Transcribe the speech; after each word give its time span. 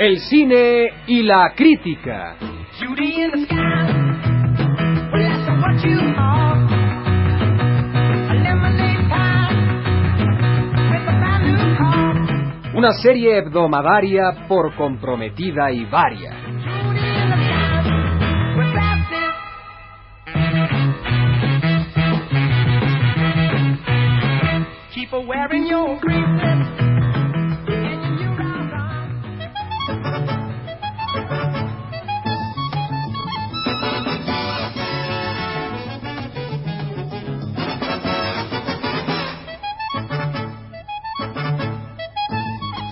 El 0.00 0.18
cine 0.18 0.90
y 1.06 1.22
la 1.22 1.52
crítica. 1.54 2.36
Una 12.80 12.94
serie 12.94 13.36
hebdomadaria 13.36 14.46
por 14.48 14.74
comprometida 14.74 15.70
y 15.70 15.84
varia. 15.84 16.39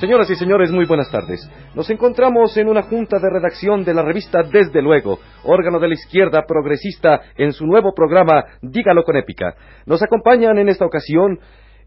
Señoras 0.01 0.31
y 0.31 0.37
señores, 0.37 0.71
muy 0.71 0.87
buenas 0.87 1.11
tardes. 1.11 1.41
Nos 1.75 1.91
encontramos 1.91 2.57
en 2.57 2.69
una 2.69 2.83
junta 2.83 3.19
de 3.19 3.29
redacción 3.29 3.83
de 3.83 3.93
la 3.93 4.03
revista 4.03 4.45
Desde 4.45 4.81
Luego, 4.81 5.19
órgano 5.43 5.81
de 5.81 5.89
la 5.89 5.95
izquierda 5.95 6.45
progresista 6.47 7.21
en 7.37 7.53
su 7.53 7.67
nuevo 7.67 7.93
programa 7.97 8.45
Dígalo 8.63 9.03
con 9.03 9.17
épica. 9.17 9.57
Nos 9.87 10.01
acompañan 10.01 10.57
en 10.59 10.69
esta 10.69 10.87
ocasión 10.87 11.41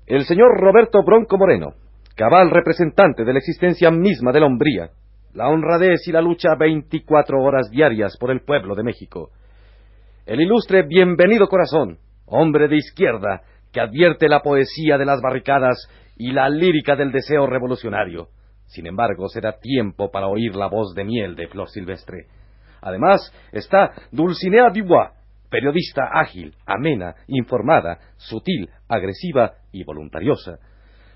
el 0.07 0.25
señor 0.25 0.59
Roberto 0.59 1.03
Bronco 1.05 1.37
Moreno, 1.37 1.75
cabal 2.17 2.49
representante 2.49 3.23
de 3.23 3.31
la 3.31 3.39
existencia 3.39 3.89
misma 3.91 4.33
de 4.33 4.41
la 4.41 4.47
hombría, 4.47 4.89
la 5.33 5.47
honradez 5.47 6.05
y 6.05 6.11
la 6.11 6.21
lucha 6.21 6.55
24 6.59 7.41
horas 7.41 7.69
diarias 7.71 8.17
por 8.19 8.29
el 8.31 8.41
pueblo 8.41 8.75
de 8.75 8.83
México. 8.83 9.29
El 10.25 10.41
ilustre 10.41 10.83
Bienvenido 10.83 11.47
Corazón, 11.47 11.99
hombre 12.25 12.67
de 12.67 12.75
izquierda, 12.75 13.43
que 13.71 13.79
advierte 13.79 14.27
la 14.27 14.41
poesía 14.41 14.97
de 14.97 15.05
las 15.05 15.21
barricadas 15.21 15.87
y 16.21 16.31
la 16.33 16.47
lírica 16.49 16.95
del 16.95 17.11
deseo 17.11 17.47
revolucionario. 17.47 18.27
Sin 18.67 18.85
embargo, 18.85 19.27
será 19.27 19.57
tiempo 19.57 20.11
para 20.11 20.27
oír 20.27 20.55
la 20.55 20.67
voz 20.67 20.93
de 20.93 21.03
miel 21.03 21.35
de 21.35 21.47
Flor 21.47 21.67
Silvestre. 21.67 22.27
Además, 22.79 23.33
está 23.51 23.91
Dulcinea 24.11 24.69
Dubois, 24.69 25.09
periodista 25.49 26.03
ágil, 26.13 26.53
amena, 26.67 27.15
informada, 27.25 27.97
sutil, 28.17 28.69
agresiva 28.87 29.53
y 29.71 29.83
voluntariosa. 29.83 30.59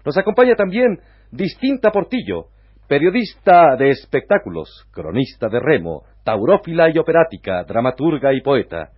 Nos 0.04 0.18
acompaña 0.18 0.56
también 0.56 1.00
Distinta 1.30 1.92
Portillo, 1.92 2.48
periodista 2.88 3.76
de 3.76 3.90
espectáculos, 3.90 4.88
cronista 4.92 5.50
de 5.50 5.60
remo, 5.60 6.02
taurófila 6.24 6.90
y 6.90 6.98
operática, 6.98 7.64
dramaturga 7.64 8.34
y 8.34 8.42
poeta. 8.42 8.90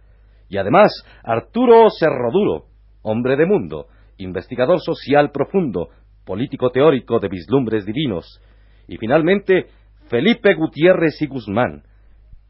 Y 0.47 0.58
además, 0.58 0.89
Arturo 1.21 1.89
Cerroduro, 1.99 2.67
hombre 3.02 3.36
de 3.36 3.45
mundo, 3.45 3.88
investigador 4.17 4.79
social 4.79 5.31
profundo, 5.31 5.89
político 6.25 6.69
teórico 6.71 7.19
de 7.19 7.29
vislumbres 7.29 7.85
divinos, 7.85 8.41
y 8.87 8.97
finalmente 8.97 9.67
Felipe 10.09 10.53
Gutiérrez 10.53 11.21
y 11.21 11.27
Guzmán, 11.27 11.83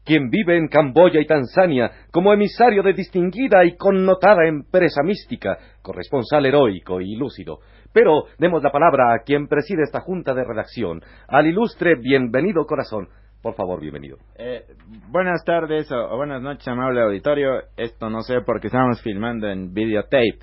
quien 0.04 0.30
vive 0.30 0.56
en 0.56 0.68
Camboya 0.68 1.20
y 1.20 1.26
Tanzania 1.26 1.90
como 2.10 2.32
emisario 2.32 2.82
de 2.82 2.94
distinguida 2.94 3.64
y 3.64 3.76
connotada 3.76 4.46
empresa 4.46 5.02
mística, 5.02 5.58
corresponsal 5.82 6.46
heroico 6.46 7.00
y 7.00 7.14
lúcido. 7.16 7.58
Pero 7.92 8.24
demos 8.38 8.62
la 8.62 8.70
palabra 8.70 9.12
a 9.12 9.22
quien 9.24 9.48
preside 9.48 9.82
esta 9.82 10.00
junta 10.00 10.32
de 10.32 10.44
redacción, 10.44 11.02
al 11.26 11.46
ilustre 11.46 11.96
bienvenido 11.96 12.64
corazón. 12.64 13.08
Por 13.42 13.54
favor, 13.54 13.80
bienvenido. 13.80 14.16
Eh, 14.36 14.62
buenas 15.10 15.44
tardes 15.44 15.90
o, 15.92 16.16
buenas 16.16 16.42
noches, 16.42 16.66
amable 16.66 17.02
auditorio. 17.02 17.62
Esto 17.76 18.10
no 18.10 18.22
sé 18.22 18.40
porque 18.40 18.66
estamos 18.68 19.00
filmando 19.02 19.48
en 19.48 19.72
videotape 19.74 20.38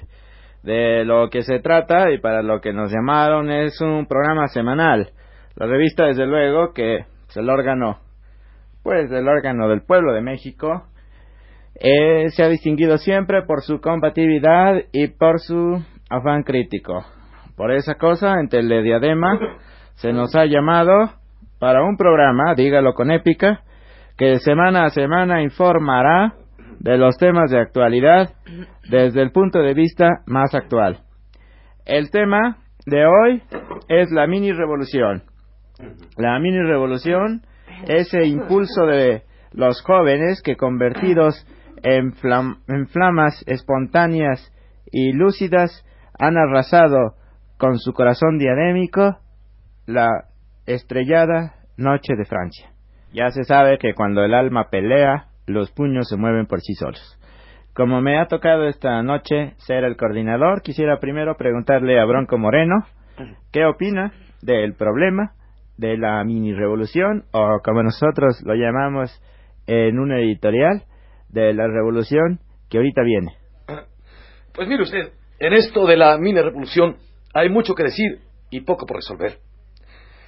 de 0.66 1.06
lo 1.06 1.30
que 1.30 1.44
se 1.44 1.60
trata 1.60 2.12
y 2.12 2.18
para 2.18 2.42
lo 2.42 2.60
que 2.60 2.74
nos 2.74 2.92
llamaron 2.92 3.52
es 3.52 3.80
un 3.82 4.08
programa 4.08 4.48
semanal. 4.48 5.12
La 5.56 5.68
revista, 5.68 6.06
desde 6.06 6.26
luego, 6.26 6.74
que 6.74 7.06
es 7.30 7.38
el 7.38 7.50
órgano, 7.50 8.00
pues 8.84 9.12
el 9.12 9.28
órgano 9.28 9.70
del 9.70 9.84
pueblo 9.84 10.12
de 10.14 10.22
México, 10.22 10.88
eh, 11.76 12.30
se 12.30 12.44
ha 12.44 12.50
distinguido 12.50 12.98
siempre 12.98 13.44
por 13.44 13.62
su 13.62 13.80
compatibilidad 13.80 14.76
y 14.92 15.08
por 15.08 15.40
su 15.40 15.84
afán 16.10 16.42
crítico. 16.44 17.06
Por 17.56 17.72
esa 17.72 17.96
cosa, 17.96 18.40
en 18.40 18.50
Telediadema 18.50 19.40
se 19.96 20.14
nos 20.14 20.36
ha 20.36 20.46
llamado 20.46 21.12
para 21.60 21.84
un 21.84 21.96
programa, 21.96 22.56
dígalo 22.56 22.94
con 22.96 23.12
épica, 23.12 23.62
que 24.18 24.40
semana 24.40 24.86
a 24.86 24.90
semana 24.90 25.44
informará 25.44 26.34
de 26.80 26.98
los 26.98 27.18
temas 27.18 27.52
de 27.52 27.60
actualidad 27.60 28.32
desde 28.90 29.22
el 29.22 29.32
punto 29.32 29.60
de 29.60 29.74
vista 29.74 30.22
más 30.26 30.54
actual. 30.54 31.00
El 31.86 32.10
tema 32.12 32.58
de 32.86 33.06
hoy 33.06 33.42
es 33.88 34.12
la 34.12 34.28
mini 34.28 34.52
revolución. 34.52 35.24
La 36.18 36.40
mini 36.40 36.62
revolución, 36.62 37.42
ese 37.88 38.26
impulso 38.26 38.86
de 38.86 39.24
los 39.52 39.82
jóvenes 39.82 40.42
que 40.42 40.56
convertidos 40.56 41.46
en, 41.84 42.14
en 42.68 42.88
flamas 42.88 43.44
espontáneas 43.48 44.52
y 44.92 45.14
lúcidas 45.14 45.86
han 46.18 46.38
arrasado 46.38 47.16
con 47.58 47.78
su 47.78 47.94
corazón 47.94 48.38
diadémico 48.38 49.20
la 49.86 50.10
estrellada 50.66 51.56
noche 51.78 52.16
de 52.16 52.26
Francia. 52.26 52.72
Ya 53.14 53.30
se 53.30 53.44
sabe 53.44 53.78
que 53.78 53.94
cuando 53.94 54.24
el 54.24 54.34
alma 54.34 54.70
pelea, 54.70 55.28
los 55.46 55.72
puños 55.72 56.08
se 56.10 56.18
mueven 56.18 56.48
por 56.48 56.62
sí 56.62 56.74
solos. 56.74 57.20
Como 57.76 58.00
me 58.00 58.18
ha 58.18 58.28
tocado 58.28 58.70
esta 58.70 59.04
noche 59.04 59.54
ser 59.58 59.84
el 59.84 59.98
coordinador, 59.98 60.62
quisiera 60.62 60.98
primero 61.02 61.36
preguntarle 61.36 62.00
a 62.00 62.06
Bronco 62.06 62.38
Moreno 62.38 62.86
qué 63.52 63.66
opina 63.66 64.14
del 64.42 64.76
problema 64.76 65.34
de 65.76 65.98
la 65.98 66.24
mini 66.24 66.54
revolución 66.54 67.26
o 67.34 67.60
como 67.62 67.84
nosotros 67.84 68.42
lo 68.46 68.54
llamamos 68.56 69.22
en 69.68 70.00
un 70.00 70.14
editorial 70.14 70.84
de 71.28 71.54
la 71.54 71.68
revolución 71.68 72.40
que 72.70 72.78
ahorita 72.78 73.02
viene. 73.02 73.34
Pues 74.54 74.70
mire 74.70 74.84
usted, 74.84 75.12
en 75.40 75.52
esto 75.52 75.86
de 75.86 75.98
la 75.98 76.18
mini 76.18 76.40
revolución 76.40 76.96
hay 77.34 77.50
mucho 77.50 77.74
que 77.74 77.84
decir 77.84 78.20
y 78.52 78.62
poco 78.62 78.86
por 78.86 78.96
resolver. 78.96 79.40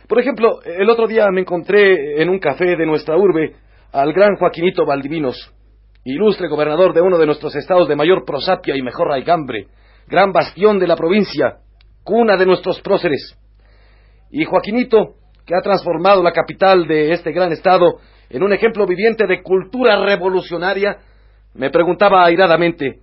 Por 0.09 0.19
ejemplo, 0.19 0.59
el 0.65 0.89
otro 0.89 1.07
día 1.07 1.31
me 1.31 1.41
encontré 1.41 2.21
en 2.21 2.27
un 2.27 2.39
café 2.39 2.75
de 2.75 2.85
nuestra 2.85 3.15
urbe 3.15 3.55
al 3.93 4.11
gran 4.11 4.35
Joaquinito 4.35 4.85
Valdivinos, 4.85 5.53
ilustre 6.11 6.47
gobernador 6.47 6.93
de 6.93 7.01
uno 7.01 7.17
de 7.17 7.25
nuestros 7.25 7.55
estados 7.55 7.87
de 7.87 7.95
mayor 7.95 8.23
prosapia 8.25 8.75
y 8.75 8.81
mejor 8.81 9.09
raigambre, 9.09 9.67
gran 10.07 10.31
bastión 10.31 10.79
de 10.79 10.87
la 10.87 10.95
provincia, 10.95 11.57
cuna 12.03 12.37
de 12.37 12.45
nuestros 12.45 12.81
próceres. 12.81 13.37
Y 14.31 14.45
Joaquinito, 14.45 15.15
que 15.45 15.55
ha 15.55 15.61
transformado 15.61 16.23
la 16.23 16.31
capital 16.31 16.87
de 16.87 17.11
este 17.11 17.31
gran 17.31 17.51
estado 17.51 17.99
en 18.29 18.43
un 18.43 18.53
ejemplo 18.53 18.85
viviente 18.85 19.25
de 19.27 19.41
cultura 19.41 20.03
revolucionaria, 20.03 20.97
me 21.53 21.69
preguntaba 21.69 22.25
airadamente, 22.25 22.99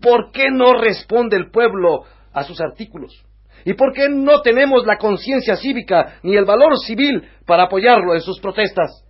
¿por 0.00 0.30
qué 0.32 0.46
no 0.52 0.74
responde 0.74 1.36
el 1.36 1.50
pueblo 1.50 2.04
a 2.32 2.44
sus 2.44 2.60
artículos? 2.60 3.24
¿Y 3.64 3.74
por 3.74 3.92
qué 3.92 4.08
no 4.08 4.42
tenemos 4.42 4.84
la 4.84 4.98
conciencia 4.98 5.56
cívica 5.56 6.18
ni 6.22 6.36
el 6.36 6.44
valor 6.44 6.78
civil 6.78 7.24
para 7.46 7.64
apoyarlo 7.64 8.14
en 8.14 8.20
sus 8.20 8.38
protestas? 8.40 9.04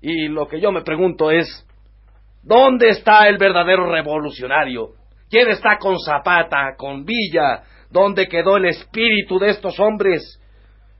Y 0.00 0.28
lo 0.28 0.46
que 0.46 0.60
yo 0.60 0.70
me 0.70 0.82
pregunto 0.82 1.30
es, 1.30 1.66
¿dónde 2.42 2.90
está 2.90 3.28
el 3.28 3.38
verdadero 3.38 3.90
revolucionario? 3.90 4.90
¿Quién 5.30 5.48
está 5.50 5.78
con 5.78 5.98
Zapata, 5.98 6.74
con 6.76 7.04
Villa? 7.04 7.62
¿Dónde 7.90 8.28
quedó 8.28 8.56
el 8.56 8.66
espíritu 8.66 9.38
de 9.38 9.50
estos 9.50 9.78
hombres? 9.78 10.40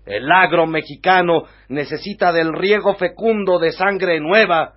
El 0.05 0.31
agro 0.33 0.67
mexicano 0.67 1.43
necesita 1.69 2.33
del 2.33 2.53
riego 2.53 2.95
fecundo 2.95 3.59
de 3.59 3.73
sangre 3.73 4.21
nueva. 4.21 4.73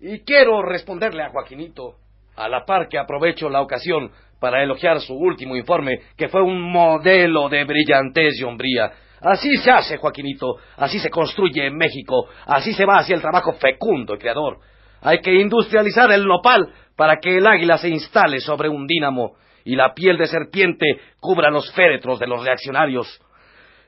Y 0.00 0.20
quiero 0.20 0.62
responderle 0.62 1.22
a 1.22 1.30
Joaquinito, 1.30 1.94
a 2.36 2.48
la 2.48 2.64
par 2.64 2.88
que 2.88 2.98
aprovecho 2.98 3.48
la 3.48 3.60
ocasión 3.60 4.10
para 4.40 4.62
elogiar 4.62 5.00
su 5.00 5.14
último 5.14 5.54
informe, 5.54 6.00
que 6.16 6.28
fue 6.28 6.42
un 6.42 6.60
modelo 6.60 7.48
de 7.48 7.62
brillantez 7.64 8.40
y 8.40 8.42
hombría. 8.42 8.90
Así 9.20 9.56
se 9.58 9.70
hace, 9.70 9.98
Joaquinito, 9.98 10.56
así 10.76 10.98
se 10.98 11.10
construye 11.10 11.64
en 11.64 11.76
México, 11.76 12.28
así 12.46 12.72
se 12.72 12.84
va 12.84 12.98
hacia 12.98 13.14
el 13.14 13.20
trabajo 13.20 13.52
fecundo 13.52 14.16
y 14.16 14.18
creador. 14.18 14.58
Hay 15.02 15.20
que 15.20 15.34
industrializar 15.34 16.10
el 16.12 16.26
nopal 16.26 16.72
para 16.96 17.18
que 17.18 17.36
el 17.36 17.46
águila 17.46 17.76
se 17.76 17.88
instale 17.88 18.40
sobre 18.40 18.68
un 18.68 18.86
dínamo 18.86 19.34
y 19.64 19.76
la 19.76 19.94
piel 19.94 20.16
de 20.16 20.26
serpiente 20.26 20.86
cubra 21.20 21.50
los 21.50 21.72
féretros 21.72 22.18
de 22.18 22.26
los 22.26 22.44
reaccionarios. 22.44 23.20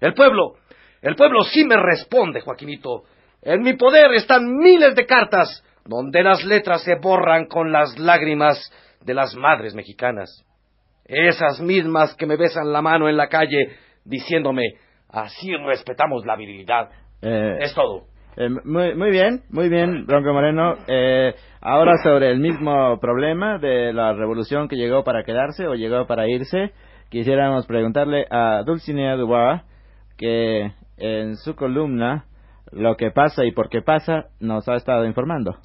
El 0.00 0.14
pueblo, 0.14 0.54
El 1.02 1.16
pueblo 1.16 1.44
sí 1.44 1.64
me 1.64 1.76
responde, 1.76 2.40
Joaquinito. 2.40 3.02
En 3.42 3.60
mi 3.60 3.74
poder 3.74 4.12
están 4.14 4.56
miles 4.56 4.94
de 4.94 5.04
cartas 5.04 5.62
donde 5.84 6.22
las 6.22 6.44
letras 6.44 6.82
se 6.82 6.94
borran 6.94 7.46
con 7.46 7.70
las 7.72 7.98
lágrimas 7.98 8.72
de 9.02 9.12
las 9.12 9.34
madres 9.36 9.74
mexicanas. 9.74 10.44
Esas 11.04 11.60
mismas 11.60 12.14
que 12.14 12.24
me 12.26 12.36
besan 12.36 12.72
la 12.72 12.80
mano 12.80 13.08
en 13.08 13.18
la 13.18 13.28
calle 13.28 13.76
diciéndome, 14.04 14.78
así 15.10 15.54
respetamos 15.56 16.24
la 16.24 16.36
virilidad. 16.36 16.88
Eh, 17.20 17.58
Es 17.60 17.74
todo. 17.74 18.06
Eh, 18.36 18.48
muy, 18.64 18.94
muy 18.94 19.10
bien, 19.10 19.42
muy 19.50 19.68
bien, 19.68 20.06
Bronco 20.06 20.32
Moreno. 20.32 20.74
Eh, 20.88 21.34
ahora 21.60 21.96
sobre 22.02 22.30
el 22.30 22.40
mismo 22.40 22.98
problema 23.00 23.58
de 23.58 23.92
la 23.92 24.12
revolución 24.12 24.68
que 24.68 24.76
llegó 24.76 25.04
para 25.04 25.22
quedarse 25.24 25.66
o 25.66 25.74
llegó 25.74 26.06
para 26.06 26.28
irse, 26.28 26.72
quisiéramos 27.10 27.66
preguntarle 27.66 28.26
a 28.30 28.62
Dulcinea 28.64 29.16
Dubois, 29.16 29.62
que 30.16 30.72
en 30.96 31.36
su 31.36 31.54
columna 31.54 32.26
Lo 32.72 32.96
que 32.96 33.10
pasa 33.12 33.44
y 33.44 33.52
por 33.52 33.68
qué 33.68 33.82
pasa 33.82 34.26
nos 34.40 34.68
ha 34.68 34.74
estado 34.74 35.04
informando. 35.04 35.56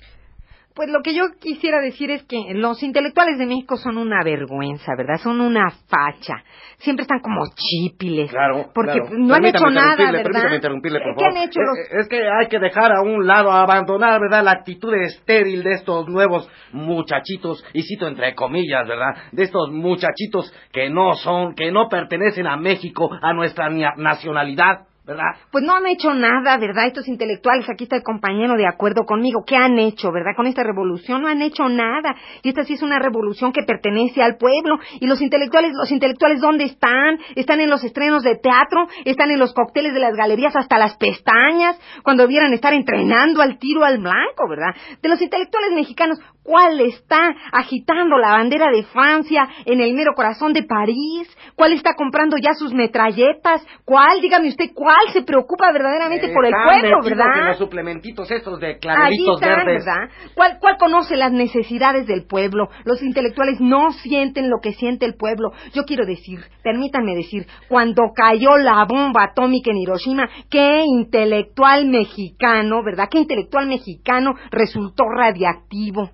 Pues 0.79 0.91
lo 0.91 1.01
que 1.01 1.13
yo 1.13 1.23
quisiera 1.41 1.81
decir 1.81 2.09
es 2.09 2.23
que 2.23 2.37
los 2.53 2.81
intelectuales 2.83 3.37
de 3.37 3.45
México 3.45 3.75
son 3.75 3.97
una 3.97 4.23
vergüenza, 4.23 4.93
¿verdad? 4.97 5.17
Son 5.21 5.41
una 5.41 5.69
facha. 5.89 6.35
Siempre 6.77 7.01
están 7.01 7.19
como 7.19 7.41
chípiles. 7.53 8.31
Claro, 8.31 8.69
Porque 8.73 8.93
claro. 8.93 9.09
no 9.17 9.33
han 9.35 9.43
hecho 9.43 9.69
nada, 9.69 9.97
¿verdad? 10.09 10.23
Permítame 10.23 10.55
interrumpirle, 10.55 10.99
por 11.01 11.15
¿Qué 11.17 11.25
favor. 11.25 11.37
han 11.37 11.43
hecho 11.49 11.59
Eh, 11.59 11.63
los...? 11.65 11.77
eh, 11.79 11.99
Es 11.99 12.07
que 12.07 12.21
hay 12.21 12.47
que 12.47 12.59
dejar 12.59 12.93
a 12.93 13.01
un 13.01 13.27
lado, 13.27 13.51
abandonar, 13.51 14.21
¿verdad? 14.21 14.41
La 14.41 14.51
actitud 14.51 14.93
estéril 14.93 15.63
de 15.63 15.73
estos 15.73 16.07
nuevos 16.07 16.49
muchachitos, 16.71 17.61
y 17.73 17.81
cito 17.83 18.07
entre 18.07 18.33
comillas, 18.33 18.87
¿verdad? 18.87 19.15
De 19.33 19.43
estos 19.43 19.69
muchachitos 19.73 20.53
que 20.71 20.89
no 20.89 21.15
son, 21.15 21.55
que 21.55 21.73
no 21.73 21.89
pertenecen 21.89 22.47
a 22.47 22.55
México, 22.55 23.09
a 23.21 23.33
nuestra 23.33 23.67
nacionalidad, 23.97 24.85
¿verdad? 25.09 25.33
Pues 25.51 25.63
no 25.63 25.75
han 25.75 25.87
hecho 25.87 26.13
nada, 26.13 26.57
¿verdad? 26.57 26.85
Estos 26.85 27.07
intelectuales, 27.07 27.67
aquí 27.67 27.85
está 27.85 27.95
el 27.95 28.03
compañero 28.03 28.55
de 28.55 28.67
acuerdo 28.67 29.05
conmigo. 29.05 29.43
¿Qué 29.45 29.55
han 29.55 29.79
hecho, 29.79 30.11
verdad? 30.11 30.35
Con 30.35 30.45
esta 30.45 30.63
revolución 30.63 31.23
no 31.23 31.27
han 31.27 31.41
hecho 31.41 31.67
nada. 31.67 32.15
Y 32.43 32.49
esta 32.49 32.63
sí 32.63 32.73
es 32.73 32.83
una 32.83 32.99
revolución 32.99 33.51
que 33.51 33.63
pertenece 33.63 34.21
al 34.21 34.37
pueblo. 34.37 34.77
Y 34.99 35.07
los 35.07 35.21
intelectuales, 35.21 35.73
los 35.73 35.91
intelectuales, 35.91 36.41
¿dónde 36.41 36.65
están? 36.65 37.17
Están 37.35 37.59
en 37.59 37.71
los 37.71 37.83
estrenos 37.83 38.21
de 38.21 38.35
teatro, 38.35 38.87
están 39.03 39.31
en 39.31 39.39
los 39.39 39.51
cócteles 39.53 39.93
de 39.93 39.99
las 39.99 40.15
galerías 40.15 40.55
hasta 40.55 40.77
las 40.77 40.95
pestañas, 40.97 41.79
cuando 42.03 42.23
debieran 42.23 42.53
estar 42.53 42.73
entrenando 42.73 43.41
al 43.41 43.57
tiro 43.57 43.83
al 43.83 43.97
blanco, 43.97 44.47
¿verdad? 44.47 44.75
De 45.01 45.09
los 45.09 45.19
intelectuales 45.21 45.71
mexicanos, 45.73 46.19
¿cuál 46.49 46.81
está 46.81 47.35
agitando 47.51 48.17
la 48.17 48.29
bandera 48.29 48.71
de 48.71 48.81
Francia 48.81 49.47
en 49.65 49.81
el 49.81 49.93
mero 49.93 50.13
corazón 50.15 50.51
de 50.51 50.63
París? 50.63 51.29
¿Cuál 51.53 51.73
está 51.73 51.93
comprando 51.93 52.37
ya 52.41 52.55
sus 52.55 52.73
metralletas? 52.73 53.63
¿Cuál? 53.85 54.19
Dígame 54.19 54.47
usted, 54.47 54.71
¿cuál 54.73 55.09
se 55.13 55.21
preocupa 55.21 55.71
verdaderamente 55.71 56.29
por 56.33 56.47
el 56.47 56.51
pueblo, 56.51 56.97
en 57.03 57.03
verdad? 57.03 57.49
los 57.49 57.59
suplementitos 57.59 58.31
estos 58.31 58.59
de 58.59 58.79
clarelitos 58.79 59.39
están, 59.39 59.57
verdes. 59.63 59.85
¿verdad? 59.85 60.09
¿Cuál, 60.33 60.57
¿Cuál 60.59 60.77
conoce 60.77 61.15
las 61.17 61.31
necesidades 61.31 62.07
del 62.07 62.25
pueblo? 62.25 62.69
Los 62.83 63.03
intelectuales 63.03 63.61
no 63.61 63.91
sienten 63.91 64.49
lo 64.49 64.57
que 64.59 64.73
siente 64.73 65.05
el 65.05 65.13
pueblo. 65.13 65.51
Yo 65.73 65.83
quiero 65.83 66.07
decir, 66.07 66.39
permítanme 66.63 67.13
decir, 67.13 67.45
cuando 67.67 68.11
cayó 68.15 68.57
la 68.57 68.85
bomba 68.85 69.25
atómica 69.25 69.69
en 69.69 69.77
Hiroshima, 69.77 70.27
qué 70.49 70.81
intelectual 70.83 71.85
mexicano, 71.85 72.81
¿verdad? 72.83 73.07
Qué 73.11 73.19
intelectual 73.19 73.67
mexicano 73.67 74.33
resultó 74.49 75.03
radiactivo. 75.15 76.09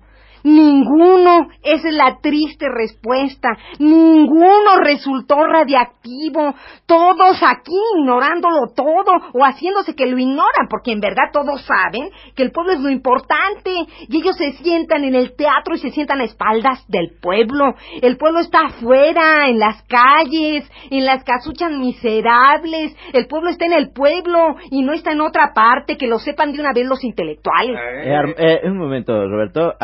Ninguno, 0.46 1.48
esa 1.60 1.88
es 1.88 1.94
la 1.94 2.18
triste 2.22 2.66
respuesta, 2.68 3.48
ninguno 3.80 4.78
resultó 4.80 5.44
radiactivo, 5.44 6.54
todos 6.86 7.42
aquí 7.42 7.74
ignorándolo 7.98 8.68
todo 8.68 9.10
o 9.34 9.44
haciéndose 9.44 9.96
que 9.96 10.06
lo 10.06 10.16
ignoran, 10.16 10.68
porque 10.70 10.92
en 10.92 11.00
verdad 11.00 11.32
todos 11.32 11.62
saben 11.62 12.10
que 12.36 12.44
el 12.44 12.52
pueblo 12.52 12.74
es 12.74 12.80
lo 12.80 12.90
importante 12.90 13.72
y 14.08 14.18
ellos 14.18 14.36
se 14.36 14.52
sientan 14.52 15.02
en 15.02 15.16
el 15.16 15.34
teatro 15.34 15.74
y 15.74 15.78
se 15.78 15.90
sientan 15.90 16.20
a 16.20 16.24
espaldas 16.24 16.86
del 16.86 17.18
pueblo. 17.20 17.74
El 18.00 18.16
pueblo 18.16 18.38
está 18.38 18.66
afuera, 18.66 19.48
en 19.48 19.58
las 19.58 19.82
calles, 19.88 20.70
en 20.90 21.04
las 21.06 21.24
casuchas 21.24 21.72
miserables, 21.72 22.96
el 23.14 23.26
pueblo 23.26 23.50
está 23.50 23.66
en 23.66 23.72
el 23.72 23.90
pueblo 23.90 24.54
y 24.70 24.82
no 24.82 24.92
está 24.92 25.10
en 25.10 25.22
otra 25.22 25.52
parte, 25.52 25.96
que 25.96 26.06
lo 26.06 26.20
sepan 26.20 26.52
de 26.52 26.60
una 26.60 26.72
vez 26.72 26.86
los 26.86 27.02
intelectuales. 27.02 27.76
Eh, 27.76 28.34
eh, 28.38 28.60
un 28.62 28.78
momento, 28.78 29.12
Roberto. 29.28 29.74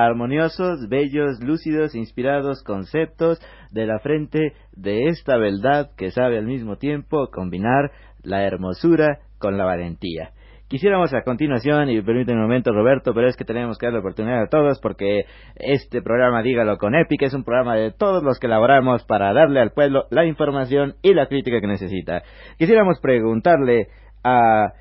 Armoniosos, 0.53 0.89
bellos, 0.89 1.41
lúcidos, 1.43 1.95
inspirados 1.95 2.63
conceptos 2.63 3.39
de 3.71 3.87
la 3.87 3.99
frente 4.01 4.53
de 4.73 5.07
esta 5.07 5.37
beldad 5.37 5.91
que 5.97 6.11
sabe 6.11 6.39
al 6.39 6.47
mismo 6.47 6.77
tiempo 6.77 7.29
combinar 7.33 7.91
la 8.23 8.43
hermosura 8.45 9.21
con 9.39 9.57
la 9.57 9.65
valentía. 9.65 10.31
Quisiéramos 10.69 11.13
a 11.15 11.23
continuación, 11.23 11.91
y 11.91 12.01
permíteme 12.03 12.39
un 12.39 12.47
momento 12.47 12.73
Roberto, 12.73 13.13
pero 13.15 13.29
es 13.29 13.37
que 13.37 13.45
tenemos 13.45 13.79
que 13.79 13.87
dar 13.87 13.95
la 13.95 14.01
oportunidad 14.01 14.43
a 14.43 14.49
todos 14.49 14.79
porque 14.81 15.25
este 15.57 16.03
programa, 16.03 16.43
dígalo 16.43 16.79
con 16.79 16.95
Épica, 16.95 17.27
es 17.27 17.35
un 17.35 17.45
programa 17.45 17.77
de 17.77 17.93
todos 17.93 18.23
los 18.23 18.39
que 18.39 18.47
elaboramos 18.47 19.05
para 19.05 19.33
darle 19.33 19.61
al 19.61 19.73
pueblo 19.73 20.05
la 20.11 20.25
información 20.25 20.95
y 21.03 21.15
la 21.15 21.27
crítica 21.27 21.61
que 21.61 21.67
necesita. 21.67 22.23
Quisiéramos 22.59 23.01
preguntarle 23.01 23.89
a 24.25 24.73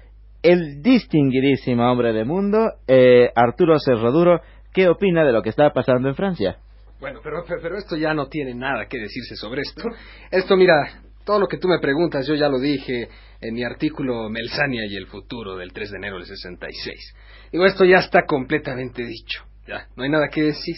el 0.44 0.82
distinguidísimo 0.82 1.84
hombre 1.84 2.14
de 2.14 2.26
mundo, 2.26 2.72
eh, 2.88 3.30
Arturo 3.36 3.78
Cerroduro, 3.80 4.40
¿qué 4.74 4.88
opina 4.88 5.24
de 5.24 5.32
lo 5.32 5.42
que 5.42 5.50
está 5.50 5.72
pasando 5.72 6.10
en 6.10 6.16
Francia? 6.16 6.58
Bueno, 7.00 7.20
pero, 7.24 7.44
pero, 7.48 7.78
esto 7.78 7.98
ya 7.98 8.14
no 8.14 8.28
tiene 8.28 8.54
nada 8.54 8.86
que 8.88 9.00
decirse 9.00 9.36
sobre 9.36 9.62
esto. 9.62 9.82
Esto, 10.30 10.56
mira, 10.56 11.02
todo 11.26 11.40
lo 11.40 11.48
que 11.48 11.58
tú 11.58 11.68
me 11.68 11.80
preguntas, 11.80 12.28
yo 12.28 12.36
ya 12.36 12.48
lo 12.48 12.60
dije 12.60 13.10
en 13.42 13.56
mi 13.56 13.64
artículo 13.64 14.30
Melsania 14.30 14.86
y 14.86 14.96
el 14.96 15.08
futuro 15.08 15.56
del 15.56 15.74
3 15.74 15.92
de 15.92 15.98
enero 15.98 16.18
del 16.18 16.26
66. 16.26 17.16
Digo, 17.52 17.66
esto 17.66 17.86
ya 17.86 17.98
está 17.98 18.26
completamente 18.26 19.04
dicho. 19.04 19.44
Ya, 19.68 19.88
no 19.96 20.04
hay 20.04 20.10
nada 20.10 20.30
que 20.30 20.44
decir. 20.44 20.76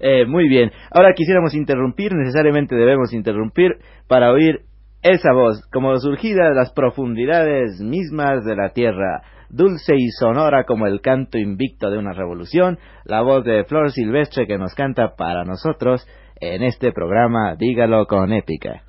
Eh, 0.00 0.26
muy 0.26 0.48
bien, 0.48 0.70
ahora 0.92 1.12
quisiéramos 1.12 1.54
interrumpir, 1.54 2.12
necesariamente 2.14 2.76
debemos 2.76 3.12
interrumpir 3.12 3.78
para 4.06 4.30
oír 4.30 4.60
esa 5.02 5.32
voz, 5.32 5.60
como 5.72 5.96
surgida 5.98 6.48
de 6.48 6.54
las 6.54 6.72
profundidades 6.72 7.80
mismas 7.80 8.44
de 8.44 8.54
la 8.54 8.70
tierra, 8.70 9.22
dulce 9.50 9.94
y 9.96 10.10
sonora 10.10 10.64
como 10.64 10.86
el 10.86 11.00
canto 11.00 11.38
invicto 11.38 11.90
de 11.90 11.98
una 11.98 12.12
revolución, 12.12 12.78
la 13.04 13.22
voz 13.22 13.44
de 13.44 13.64
Flor 13.64 13.90
Silvestre 13.90 14.46
que 14.46 14.58
nos 14.58 14.74
canta 14.74 15.14
para 15.16 15.44
nosotros 15.44 16.06
en 16.40 16.62
este 16.62 16.92
programa 16.92 17.54
Dígalo 17.56 18.06
con 18.06 18.32
épica. 18.32 18.82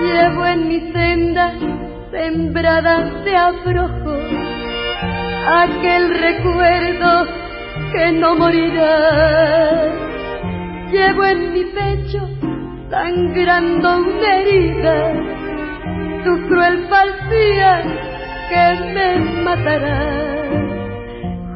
Llevo 0.00 0.46
en 0.46 0.68
mi 0.68 0.92
senda 0.92 1.52
sembradas 2.10 3.24
de 3.24 3.36
abrojo 3.36 4.16
aquel 5.44 6.10
recuerdo 6.20 7.41
que 7.92 8.12
no 8.12 8.36
morirá. 8.36 9.92
Llevo 10.90 11.24
en 11.24 11.52
mi 11.52 11.64
pecho 11.64 12.28
sangrando 12.90 13.96
una 13.98 14.36
herida, 14.36 15.12
tu 16.24 16.48
cruel 16.48 16.88
falsía 16.88 17.82
que 18.48 18.64
me 18.94 19.18
matará. 19.42 20.52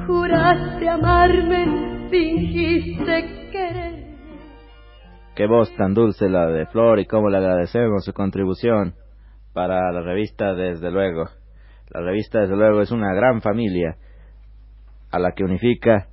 Juraste 0.07 0.88
amarme, 0.88 2.09
fingiste 2.11 3.50
querer. 3.52 3.95
Qué 5.35 5.47
voz 5.47 5.75
tan 5.76 5.93
dulce 5.93 6.28
la 6.28 6.47
de 6.47 6.66
Flor 6.66 6.99
y 7.00 7.07
cómo 7.07 7.28
le 7.28 7.37
agradecemos 7.38 8.05
su 8.05 8.12
contribución 8.12 8.95
para 9.52 9.93
la 9.93 10.00
revista 10.00 10.55
Desde 10.55 10.90
luego. 10.90 11.28
La 11.90 12.00
revista 12.00 12.40
Desde 12.40 12.57
luego 12.57 12.81
es 12.81 12.90
una 12.90 13.14
gran 13.14 13.43
familia 13.43 13.97
a 15.11 15.19
la 15.19 15.33
que 15.33 15.45
unifica 15.45 16.09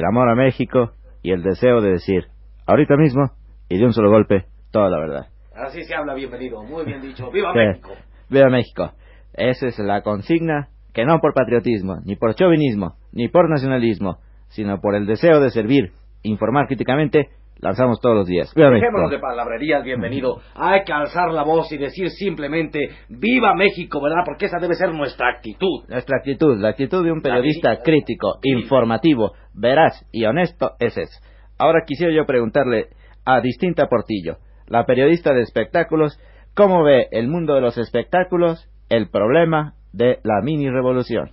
el 0.00 0.06
amor 0.06 0.30
a 0.30 0.34
México 0.34 0.92
y 1.22 1.32
el 1.32 1.42
deseo 1.42 1.80
de 1.82 1.92
decir, 1.92 2.24
ahorita 2.66 2.96
mismo 2.96 3.32
y 3.68 3.78
de 3.78 3.84
un 3.84 3.92
solo 3.92 4.10
golpe, 4.10 4.46
toda 4.72 4.88
la 4.88 4.98
verdad. 4.98 5.26
Así 5.54 5.84
se 5.84 5.94
habla, 5.94 6.14
bienvenido. 6.14 6.62
Muy 6.62 6.84
bien 6.86 7.02
dicho. 7.02 7.30
¡Viva. 7.30 7.52
México! 7.52 7.90
Viva 8.30 8.48
México. 8.48 8.92
Esa 9.34 9.66
es 9.66 9.78
la 9.78 10.02
consigna 10.02 10.68
que 10.94 11.04
no 11.04 11.18
por 11.20 11.34
patriotismo, 11.34 11.98
ni 12.04 12.16
por 12.16 12.34
chauvinismo, 12.34 12.96
ni 13.12 13.28
por 13.28 13.48
nacionalismo, 13.48 14.18
sino 14.48 14.80
por 14.80 14.94
el 14.94 15.06
deseo 15.06 15.38
de 15.40 15.50
servir, 15.50 15.92
informar 16.22 16.66
críticamente, 16.66 17.28
lanzamos 17.62 18.00
todos 18.00 18.16
los 18.16 18.26
días. 18.26 18.52
Viva 18.54 18.70
México. 18.70 18.86
Dejémonos 18.86 19.10
de 19.10 19.18
palabrerías, 19.18 19.84
bienvenido. 19.84 20.40
Hay 20.54 20.84
que 20.84 20.92
alzar 20.92 21.30
la 21.32 21.42
voz 21.42 21.70
y 21.72 21.78
decir 21.78 22.08
simplemente 22.10 22.90
¡Viva 23.08 23.54
México! 23.54 24.00
¿Verdad? 24.00 24.22
Porque 24.24 24.46
esa 24.46 24.58
debe 24.58 24.74
ser 24.74 24.92
nuestra 24.94 25.28
actitud. 25.28 25.84
Nuestra 25.88 26.16
actitud, 26.18 26.58
la 26.58 26.68
actitud 26.70 27.04
de 27.04 27.12
un 27.12 27.20
periodista 27.22 27.70
La- 27.70 27.82
crítico, 27.82 28.38
Sí. 28.42 28.50
informativo, 28.50 29.32
veraz 29.54 30.06
y 30.12 30.24
honesto 30.24 30.72
es 30.78 30.96
esa. 30.96 31.20
Ahora 31.58 31.84
quisiera 31.86 32.12
yo 32.14 32.24
preguntarle 32.26 32.86
a 33.26 33.40
Distinta 33.40 33.86
Portillo, 33.88 34.36
la 34.66 34.86
periodista 34.86 35.34
de 35.34 35.42
espectáculos, 35.42 36.18
¿cómo 36.54 36.82
ve 36.82 37.08
el 37.12 37.28
mundo 37.28 37.54
de 37.54 37.60
los 37.60 37.76
espectáculos 37.76 38.66
el 38.88 39.10
problema 39.10 39.74
de 39.92 40.18
la 40.24 40.40
mini 40.42 40.70
revolución? 40.70 41.30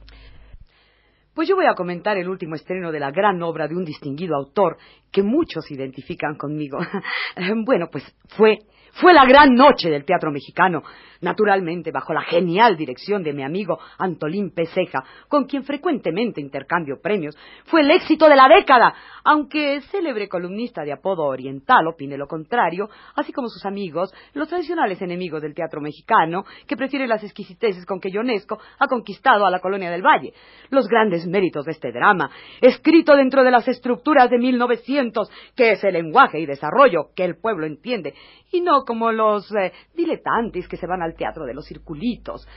Pues 1.38 1.48
yo 1.48 1.56
voy 1.56 1.68
a 1.68 1.76
comentar 1.76 2.18
el 2.18 2.28
último 2.28 2.56
estreno 2.56 2.92
de 2.92 3.00
la 3.00 3.12
gran 3.12 3.44
obra 3.44 3.68
de 3.68 3.76
un 3.76 3.86
distinguido 3.86 4.36
autor 4.36 4.76
que 5.12 5.22
muchos 5.22 5.70
identifican 5.70 6.36
conmigo. 6.36 6.80
bueno, 7.64 7.90
pues 7.92 8.04
fue 8.30 8.58
fue 9.00 9.14
la 9.14 9.26
gran 9.26 9.54
noche 9.54 9.92
del 9.92 10.06
teatro 10.06 10.32
mexicano, 10.32 10.82
naturalmente 11.22 11.92
bajo 11.92 12.14
la 12.14 12.22
genial 12.22 12.76
dirección 12.76 13.22
de 13.22 13.32
mi 13.32 13.44
amigo 13.44 13.78
Antolín 14.00 14.50
Peseja, 14.50 15.04
con 15.28 15.46
quien 15.46 15.64
frecuentemente 15.64 16.42
intercambio 16.42 17.00
premios. 17.00 17.38
Fue 17.66 17.82
el 17.82 17.92
éxito 17.92 18.28
de 18.28 18.36
la 18.36 18.48
década, 18.48 18.96
aunque 19.24 19.82
célebre 19.92 20.28
columnista 20.28 20.82
de 20.82 20.94
apodo 20.94 21.26
oriental 21.26 21.86
opine 21.86 22.18
lo 22.18 22.28
contrario, 22.28 22.90
así 23.16 23.32
como 23.32 23.50
sus 23.50 23.64
amigos, 23.68 24.12
los 24.34 24.48
tradicionales 24.48 25.00
enemigos 25.00 25.44
del 25.44 25.54
teatro 25.54 25.80
mexicano, 25.80 26.44
que 26.66 26.76
prefieren 26.76 27.10
las 27.10 27.24
exquisiteces 27.24 27.86
con 27.86 28.00
que 28.00 28.10
Ionesco 28.10 28.58
ha 28.80 28.88
conquistado 28.88 29.46
a 29.46 29.52
la 29.52 29.60
colonia 29.60 29.92
del 29.92 30.02
Valle. 30.02 30.34
Los 30.72 30.88
grandes 30.88 31.27
méritos 31.28 31.66
de 31.66 31.72
este 31.72 31.92
drama, 31.92 32.30
escrito 32.62 33.16
dentro 33.16 33.44
de 33.44 33.52
las 33.52 33.68
estructuras 33.68 34.30
de 34.30 34.38
1900, 34.38 35.30
que 35.56 35.72
es 35.72 35.84
el 35.84 35.94
lenguaje 35.94 36.40
y 36.40 36.46
desarrollo 36.46 37.10
que 37.16 37.26
el 37.26 37.38
pueblo 37.38 37.66
entiende, 37.66 38.14
y 38.52 38.62
no 38.62 38.84
como 38.86 39.12
los 39.12 39.52
eh, 39.56 39.72
diletantes 39.96 40.68
que 40.68 40.78
se 40.78 40.88
van 40.88 41.02
al 41.02 41.16
teatro 41.16 41.46
de 41.46 41.54
los 41.54 41.66
circulitos. 41.66 42.48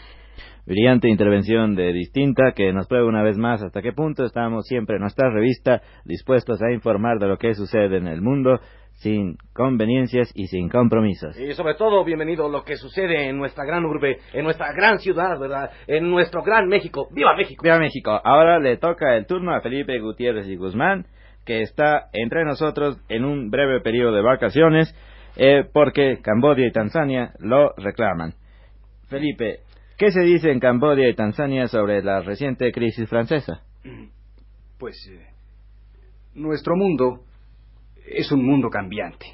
Brillante 0.67 1.09
intervención 1.09 1.75
de 1.75 1.93
Distinta 1.93 2.53
que 2.53 2.73
nos 2.73 2.87
prueba 2.87 3.09
una 3.09 3.23
vez 3.23 3.37
más 3.37 3.63
hasta 3.63 3.83
qué 3.83 3.93
punto 3.93 4.25
estamos 4.25 4.67
siempre 4.67 4.97
en 4.97 5.03
nuestra 5.03 5.31
revista 5.31 5.83
dispuestos 6.05 6.63
a 6.63 6.73
informar 6.73 7.19
de 7.19 7.27
lo 7.27 7.39
que 7.39 7.55
sucede 7.55 7.97
en 7.97 8.07
el 8.07 8.23
mundo 8.23 8.61
sin 9.01 9.39
conveniencias 9.55 10.31
y 10.35 10.47
sin 10.49 10.69
compromisos. 10.69 11.39
Y 11.39 11.53
sobre 11.55 11.75
todo, 11.75 12.05
bienvenido 12.05 12.51
lo 12.51 12.65
que 12.65 12.77
sucede 12.77 13.29
en 13.29 13.39
nuestra 13.39 13.65
gran 13.65 13.87
urbe, 13.87 14.19
en 14.35 14.45
nuestra 14.45 14.73
gran 14.75 14.99
ciudad, 14.99 15.39
¿verdad? 15.41 15.71
En 15.87 16.11
nuestro 16.11 16.43
gran 16.43 16.69
México. 16.69 17.09
¡Viva 17.11 17.35
México! 17.35 17.63
¡Viva 17.63 17.79
México! 17.79 18.21
Ahora 18.23 18.59
le 18.59 18.77
toca 18.77 19.17
el 19.17 19.25
turno 19.27 19.55
a 19.55 19.63
Felipe 19.63 19.99
Gutiérrez 20.01 20.47
y 20.49 20.57
Guzmán, 20.57 21.07
que 21.47 21.63
está 21.63 22.09
entre 22.13 22.45
nosotros 22.45 23.01
en 23.09 23.25
un 23.25 23.51
breve 23.51 23.81
periodo 23.81 24.13
de 24.13 24.21
vacaciones 24.21 24.95
eh, 25.37 25.65
porque 25.73 26.19
Cambodia 26.23 26.67
y 26.67 26.73
Tanzania 26.73 27.33
lo 27.39 27.73
reclaman. 27.77 28.35
Felipe, 29.09 29.61
¿qué 29.97 30.11
se 30.11 30.21
dice 30.21 30.51
en 30.51 30.61
Cambodia 30.61 31.09
y 31.09 31.15
Tanzania 31.15 31.69
sobre 31.69 32.03
la 32.03 32.21
reciente 32.21 32.71
crisis 32.71 33.09
francesa? 33.09 33.63
Pues 34.79 34.97
eh, 35.11 35.27
nuestro 36.35 36.77
mundo 36.77 37.25
es 38.07 38.31
un 38.33 38.45
mundo 38.45 38.69
cambiante. 38.71 39.27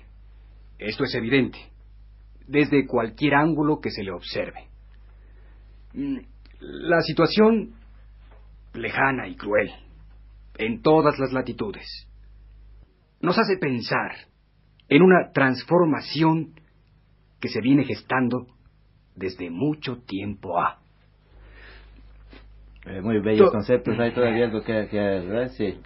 Esto 0.78 1.04
es 1.04 1.14
evidente, 1.14 1.58
desde 2.46 2.86
cualquier 2.86 3.34
ángulo 3.34 3.80
que 3.80 3.90
se 3.90 4.02
le 4.02 4.12
observe. 4.12 4.68
Mm, 5.94 6.18
la 6.60 7.00
situación 7.00 7.74
lejana 8.74 9.28
y 9.28 9.36
cruel, 9.36 9.70
en 10.58 10.82
todas 10.82 11.18
las 11.18 11.32
latitudes, 11.32 12.06
nos 13.20 13.38
hace 13.38 13.56
pensar 13.58 14.12
en 14.88 15.02
una 15.02 15.32
transformación 15.32 16.54
que 17.40 17.48
se 17.48 17.60
viene 17.60 17.84
gestando 17.84 18.46
desde 19.14 19.50
mucho 19.50 20.02
tiempo 20.02 20.58
a. 20.58 20.78
Eh, 22.86 23.00
muy 23.00 23.18
bellos 23.20 23.50
conceptos, 23.50 23.98
hay 23.98 24.12
todavía 24.12 24.44
algo 24.44 24.62
que, 24.62 24.86
que 24.88 25.48
sí. 25.56 25.80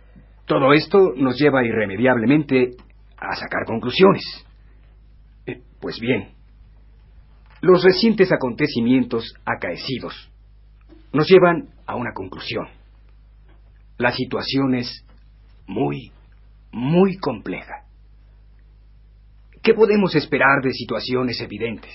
Todo 0.51 0.73
esto 0.73 1.13
nos 1.15 1.39
lleva 1.39 1.65
irremediablemente 1.65 2.73
a 3.17 3.37
sacar 3.37 3.65
conclusiones. 3.65 4.25
Eh, 5.47 5.63
pues 5.81 6.01
bien, 6.01 6.31
los 7.61 7.85
recientes 7.85 8.33
acontecimientos 8.33 9.33
acaecidos 9.45 10.29
nos 11.13 11.29
llevan 11.29 11.69
a 11.87 11.95
una 11.95 12.13
conclusión. 12.13 12.67
La 13.97 14.11
situación 14.11 14.75
es 14.75 15.07
muy, 15.69 16.11
muy 16.73 17.17
compleja. 17.19 17.85
¿Qué 19.63 19.73
podemos 19.73 20.17
esperar 20.17 20.63
de 20.65 20.73
situaciones 20.73 21.41
evidentes, 21.41 21.95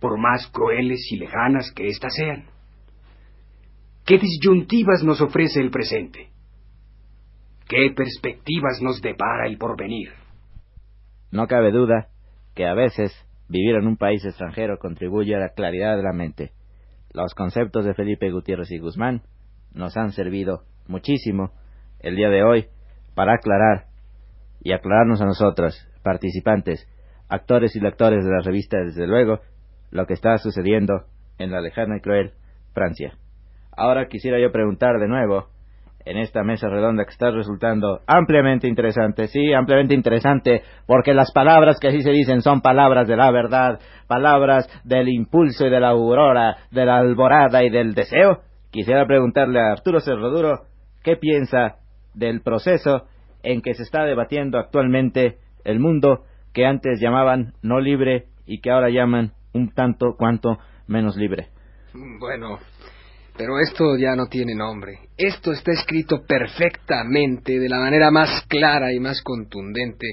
por 0.00 0.20
más 0.20 0.48
crueles 0.48 1.00
y 1.12 1.16
lejanas 1.16 1.72
que 1.74 1.86
éstas 1.86 2.12
sean? 2.14 2.44
¿Qué 4.04 4.18
disyuntivas 4.18 5.02
nos 5.02 5.22
ofrece 5.22 5.60
el 5.60 5.70
presente? 5.70 6.28
¿Qué 7.70 7.92
perspectivas 7.94 8.82
nos 8.82 9.00
depara 9.00 9.46
el 9.46 9.56
porvenir? 9.56 10.08
No 11.30 11.46
cabe 11.46 11.70
duda 11.70 12.08
que 12.56 12.66
a 12.66 12.74
veces 12.74 13.12
vivir 13.48 13.76
en 13.76 13.86
un 13.86 13.96
país 13.96 14.24
extranjero 14.24 14.80
contribuye 14.80 15.36
a 15.36 15.38
la 15.38 15.50
claridad 15.50 15.96
de 15.96 16.02
la 16.02 16.12
mente. 16.12 16.50
Los 17.12 17.32
conceptos 17.32 17.84
de 17.84 17.94
Felipe 17.94 18.28
Gutiérrez 18.32 18.72
y 18.72 18.80
Guzmán 18.80 19.22
nos 19.72 19.96
han 19.96 20.10
servido 20.10 20.64
muchísimo 20.88 21.52
el 22.00 22.16
día 22.16 22.28
de 22.28 22.42
hoy 22.42 22.66
para 23.14 23.34
aclarar 23.34 23.86
y 24.60 24.72
aclararnos 24.72 25.22
a 25.22 25.26
nosotros 25.26 25.78
participantes, 26.02 26.88
actores 27.28 27.76
y 27.76 27.80
lectores 27.80 28.24
de 28.24 28.32
la 28.32 28.42
revista, 28.42 28.78
desde 28.78 29.06
luego, 29.06 29.38
lo 29.92 30.06
que 30.06 30.14
está 30.14 30.36
sucediendo 30.38 31.04
en 31.38 31.52
la 31.52 31.60
lejana 31.60 31.98
y 31.98 32.00
cruel 32.00 32.32
Francia. 32.74 33.16
Ahora 33.70 34.08
quisiera 34.08 34.40
yo 34.40 34.50
preguntar 34.50 34.98
de 34.98 35.06
nuevo, 35.06 35.50
en 36.04 36.16
esta 36.16 36.42
mesa 36.42 36.68
redonda 36.68 37.04
que 37.04 37.10
está 37.10 37.30
resultando 37.30 38.00
ampliamente 38.06 38.66
interesante, 38.66 39.26
sí, 39.26 39.52
ampliamente 39.52 39.94
interesante, 39.94 40.62
porque 40.86 41.14
las 41.14 41.32
palabras 41.32 41.78
que 41.78 41.88
así 41.88 42.02
se 42.02 42.10
dicen 42.10 42.40
son 42.40 42.60
palabras 42.60 43.06
de 43.06 43.16
la 43.16 43.30
verdad, 43.30 43.80
palabras 44.06 44.68
del 44.84 45.08
impulso 45.08 45.66
y 45.66 45.70
de 45.70 45.80
la 45.80 45.88
aurora, 45.88 46.56
de 46.70 46.84
la 46.84 46.98
alborada 46.98 47.62
y 47.64 47.70
del 47.70 47.94
deseo. 47.94 48.40
Quisiera 48.70 49.06
preguntarle 49.06 49.60
a 49.60 49.72
Arturo 49.72 50.00
Cerroduro 50.00 50.66
qué 51.02 51.16
piensa 51.16 51.76
del 52.14 52.40
proceso 52.40 53.06
en 53.42 53.62
que 53.62 53.74
se 53.74 53.82
está 53.82 54.04
debatiendo 54.04 54.58
actualmente 54.58 55.38
el 55.64 55.80
mundo 55.80 56.24
que 56.52 56.66
antes 56.66 57.00
llamaban 57.00 57.52
no 57.62 57.80
libre 57.80 58.26
y 58.46 58.60
que 58.60 58.70
ahora 58.70 58.90
llaman 58.90 59.32
un 59.52 59.70
tanto 59.70 60.16
cuanto 60.16 60.58
menos 60.86 61.16
libre. 61.16 61.48
Bueno, 61.94 62.58
pero 63.40 63.58
esto 63.58 63.96
ya 63.96 64.14
no 64.14 64.26
tiene 64.26 64.54
nombre. 64.54 65.08
Esto 65.16 65.52
está 65.52 65.72
escrito 65.72 66.26
perfectamente, 66.28 67.58
de 67.58 67.70
la 67.70 67.78
manera 67.78 68.10
más 68.10 68.44
clara 68.48 68.92
y 68.92 69.00
más 69.00 69.22
contundente, 69.22 70.06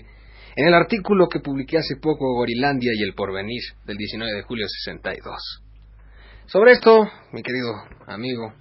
en 0.55 0.65
el 0.65 0.73
artículo 0.73 1.27
que 1.27 1.41
publiqué 1.41 1.77
hace 1.77 1.97
poco 1.97 2.35
Gorilandia 2.35 2.93
y 2.95 3.03
el 3.03 3.13
Porvenir, 3.15 3.61
del 3.85 3.97
19 3.97 4.31
de 4.31 4.43
julio 4.43 4.65
62. 4.65 5.61
Sobre 6.45 6.71
esto, 6.71 7.05
mi 7.33 7.43
querido 7.43 7.73
amigo, 8.07 8.53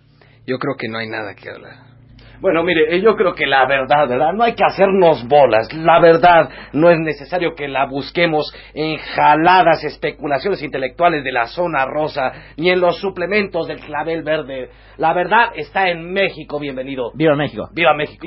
yo 0.49 0.59
creo 0.59 0.75
que 0.77 0.89
no 0.89 0.99
hay 0.99 1.09
nada 1.09 1.37
que 1.37 1.49
hablar. 1.49 1.96
Bueno, 2.41 2.63
mire, 2.63 2.95
eh, 2.97 3.01
yo 3.01 3.15
creo 3.17 3.35
que 3.35 3.47
la 3.47 3.67
verdad, 3.67 4.09
¿verdad? 4.09 4.33
No 4.35 4.45
hay 4.45 4.55
que 4.55 4.65
hacernos 4.65 5.27
bolas. 5.27 5.73
La 5.75 6.01
verdad 6.01 6.49
no 6.73 6.91
es 6.91 6.99
necesario 6.99 7.55
que 7.55 7.69
la 7.69 7.87
busquemos 7.87 8.53
en 8.75 8.99
jaladas 8.99 9.83
especulaciones 9.85 10.63
intelectuales 10.63 11.25
de 11.25 11.33
la 11.33 11.47
zona 11.47 11.85
rosa, 11.87 12.33
ni 12.57 12.71
en 12.71 12.81
los 12.81 12.99
suplementos 13.01 13.67
del 13.67 13.81
clavel 13.81 14.23
verde. 14.23 14.71
La 14.99 15.13
verdad 15.13 15.51
está 15.55 15.89
en 15.91 16.13
México, 16.13 16.59
bienvenido. 16.59 17.11
Viva 17.15 17.35
México. 17.37 17.69
Viva 17.73 17.95
México. 17.95 18.27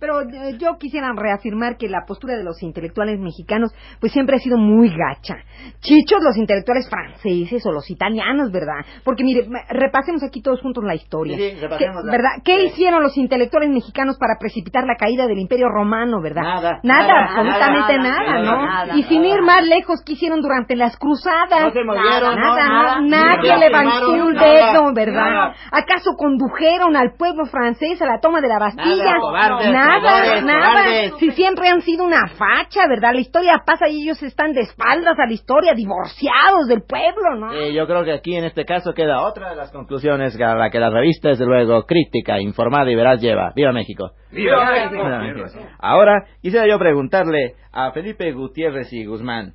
Pero 0.00 0.20
eh, 0.22 0.56
yo 0.58 0.76
quisiera 0.78 1.10
reafirmar 1.16 1.76
que 1.76 1.88
la 1.88 2.04
postura 2.06 2.36
de 2.36 2.44
los 2.44 2.62
intelectuales 2.62 3.18
mexicanos 3.18 3.72
pues 4.00 4.12
siempre 4.12 4.36
ha 4.36 4.38
sido 4.38 4.56
muy 4.56 4.88
gacha. 4.90 5.36
Chichos 5.80 6.22
los 6.22 6.36
intelectuales 6.36 6.88
franceses 6.88 7.64
o 7.66 7.72
los 7.72 7.90
italianos, 7.90 8.50
¿verdad? 8.50 8.84
Porque 9.04 9.24
mire, 9.24 9.46
repasemos 9.68 10.22
aquí 10.22 10.40
todos 10.42 10.60
juntos 10.60 10.84
la 10.84 10.94
historia. 10.94 11.36
Sí, 11.36 11.52
la- 11.60 11.68
¿Verdad? 12.10 12.30
¿Qué 12.44 12.64
hicieron 12.64 13.02
los 13.02 13.13
intelectuales 13.16 13.70
mexicanos 13.70 14.16
para 14.18 14.36
precipitar 14.38 14.84
la 14.84 14.96
caída 14.96 15.26
del 15.26 15.38
Imperio 15.38 15.68
Romano, 15.68 16.20
verdad? 16.20 16.42
Nada. 16.42 16.80
Nada, 16.82 17.06
Nada, 17.06 17.24
absolutamente 17.24 17.98
nada, 17.98 18.20
nada, 18.20 18.38
nada, 18.38 18.42
¿no? 18.42 18.66
nada, 18.66 18.96
y 18.96 19.02
sin 19.04 19.22
nada. 19.22 19.34
ir 19.34 19.42
más 19.42 19.66
lejos, 19.66 20.02
¿qué 20.04 20.12
hicieron 20.12 20.40
durante 20.40 20.76
las 20.76 20.96
cruzadas? 20.96 21.64
No 21.64 21.70
se 21.70 21.84
movieron, 21.84 22.36
nada, 22.36 22.68
no, 22.68 22.74
nada. 22.74 23.00
no, 23.00 23.08
nadie 23.08 23.58
levantó 23.58 24.12
un 24.12 24.34
dedo, 24.34 24.92
¿verdad? 24.94 25.30
nada. 25.30 25.54
¿Acaso 25.72 26.12
condujeron 26.16 26.96
al 26.96 27.14
pueblo 27.18 27.44
francés 27.46 28.00
a 28.02 28.06
la 28.06 28.20
toma 28.20 28.40
de 28.40 28.48
la 28.48 28.58
Bastilla? 28.58 29.04
Nada, 29.04 29.20
cobardes, 29.20 29.72
nada, 29.72 30.00
traidores, 30.00 30.44
nada. 30.44 30.70
cobardes. 30.70 31.12
Si 31.18 31.30
siempre 31.32 31.68
han 31.68 31.80
sido 31.82 32.04
una 32.04 32.26
facha, 32.28 32.86
¿verdad? 32.88 33.10
La 33.14 33.20
historia 33.20 33.62
pasa 33.64 33.88
y 33.88 34.02
ellos 34.02 34.22
están 34.22 34.52
de 34.52 34.62
espaldas 34.62 35.18
a 35.18 35.26
la 35.26 35.32
historia, 35.32 35.74
divorciados 35.74 36.66
del 36.68 36.82
pueblo, 36.82 37.36
¿no? 37.38 37.52
Eh, 37.52 37.72
yo 37.74 37.86
creo 37.86 38.04
que 38.04 38.12
aquí 38.12 38.36
en 38.36 38.44
este 38.44 38.64
caso 38.64 38.92
queda 38.94 39.22
otra 39.22 39.50
de 39.50 39.56
las 39.56 39.70
conclusiones 39.72 40.38
a 40.40 40.54
la 40.54 40.70
que 40.70 40.78
la 40.78 40.90
revista, 40.90 41.28
desde 41.30 41.46
luego, 41.46 41.84
crítica, 41.84 42.40
informada 42.40 42.90
y 42.90 42.94
veraz 43.04 43.20
lleva. 43.20 43.52
¡Viva 43.54 43.72
México! 43.72 44.12
¡Viva 44.32 44.70
México! 44.70 45.04
Viva 45.04 45.18
México. 45.20 45.60
Ahora, 45.78 46.26
quisiera 46.40 46.66
yo 46.66 46.78
preguntarle 46.78 47.54
a 47.72 47.92
Felipe 47.92 48.32
Gutiérrez 48.32 48.92
y 48.92 49.04
Guzmán, 49.04 49.54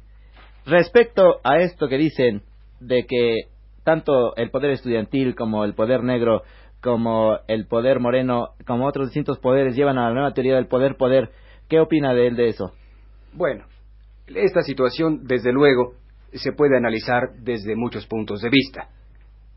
respecto 0.66 1.40
a 1.44 1.58
esto 1.58 1.88
que 1.88 1.98
dicen 1.98 2.44
de 2.80 3.06
que 3.06 3.38
tanto 3.84 4.36
el 4.36 4.52
poder 4.52 4.72
estudiantil 4.72 5.36
como 5.36 5.66
el 5.66 5.74
poder 5.74 6.04
negro, 6.04 6.44
como 6.82 7.40
el 7.48 7.66
poder 7.68 8.00
moreno, 8.00 8.50
como 8.66 8.86
otros 8.86 9.08
distintos 9.08 9.40
poderes 9.40 9.76
llevan 9.76 9.98
a 9.98 10.08
la 10.08 10.14
nueva 10.14 10.34
teoría 10.34 10.56
del 10.56 10.68
poder-poder, 10.68 11.30
¿qué 11.68 11.80
opina 11.80 12.14
de 12.14 12.28
él 12.28 12.36
de 12.36 12.50
eso? 12.50 12.72
Bueno, 13.34 13.66
esta 14.28 14.62
situación, 14.62 15.26
desde 15.26 15.52
luego, 15.52 15.94
se 16.34 16.54
puede 16.54 16.78
analizar 16.78 17.32
desde 17.42 17.76
muchos 17.76 18.06
puntos 18.06 18.42
de 18.42 18.50
vista. 18.50 18.90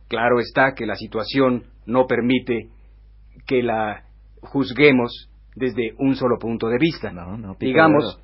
Claro 0.09 0.41
está 0.41 0.73
que 0.75 0.87
la 0.87 0.95
situación 0.95 1.65
no 1.87 2.07
permite 2.07 2.69
que 3.47 3.63
la 3.63 4.05
juzguemos 4.41 5.29
desde 5.55 5.95
un 5.99 6.15
solo 6.17 6.39
punto 6.39 6.69
de 6.69 6.79
vista. 6.79 7.13
No, 7.13 7.37
no, 7.37 7.55
pico 7.55 7.67
Digamos, 7.67 8.21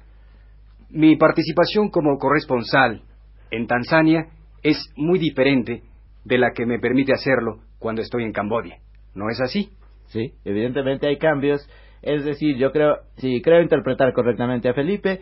mi 0.91 1.17
participación 1.17 1.91
como 1.91 2.19
corresponsal 2.19 3.03
en 3.51 3.67
Tanzania 3.67 4.29
es 4.63 4.93
muy 4.97 5.19
diferente 5.19 5.83
de 6.25 6.39
la 6.39 6.53
que 6.53 6.67
me 6.67 6.79
permite 6.79 7.13
hacerlo 7.13 7.61
cuando 7.79 8.03
estoy 8.03 8.25
en 8.25 8.33
Cambodia. 8.33 8.79
¿No 9.15 9.29
es 9.31 9.41
así? 9.41 9.71
Sí, 10.07 10.33
evidentemente 10.45 11.07
hay 11.07 11.19
cambios. 11.19 11.69
Es 12.03 12.25
decir, 12.25 12.57
yo 12.57 12.73
creo, 12.73 12.99
si 13.17 13.43
creo 13.43 13.63
interpretar 13.63 14.13
correctamente 14.13 14.69
a 14.69 14.75
Felipe, 14.75 15.21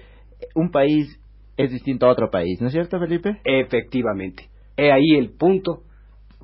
un 0.55 0.71
país 0.71 1.21
es 1.57 1.71
distinto 1.71 2.07
a 2.07 2.11
otro 2.11 2.31
país, 2.31 2.61
¿no 2.61 2.67
es 2.67 2.73
cierto, 2.73 2.99
Felipe? 2.99 3.41
Efectivamente. 3.45 4.49
He 4.77 4.93
ahí 4.93 5.17
el 5.17 5.31
punto 5.31 5.83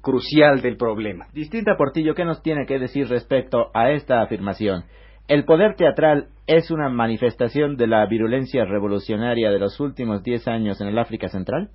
crucial 0.02 0.60
del 0.60 0.76
problema. 0.76 1.28
Distinta 1.32 1.76
Portillo, 1.76 2.14
¿qué 2.14 2.24
nos 2.24 2.42
tiene 2.42 2.66
que 2.66 2.78
decir 2.78 3.08
respecto 3.08 3.70
a 3.72 3.90
esta 3.92 4.20
afirmación? 4.20 4.84
¿El 5.28 5.44
poder 5.44 5.76
teatral 5.76 6.28
es 6.46 6.70
una 6.70 6.88
manifestación 6.88 7.76
de 7.76 7.86
la 7.86 8.04
virulencia 8.06 8.64
revolucionaria 8.64 9.50
de 9.50 9.58
los 9.58 9.78
últimos 9.80 10.22
diez 10.22 10.46
años 10.48 10.80
en 10.80 10.88
el 10.88 10.98
África 10.98 11.28
Central? 11.28 11.70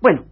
Bueno, 0.00 0.24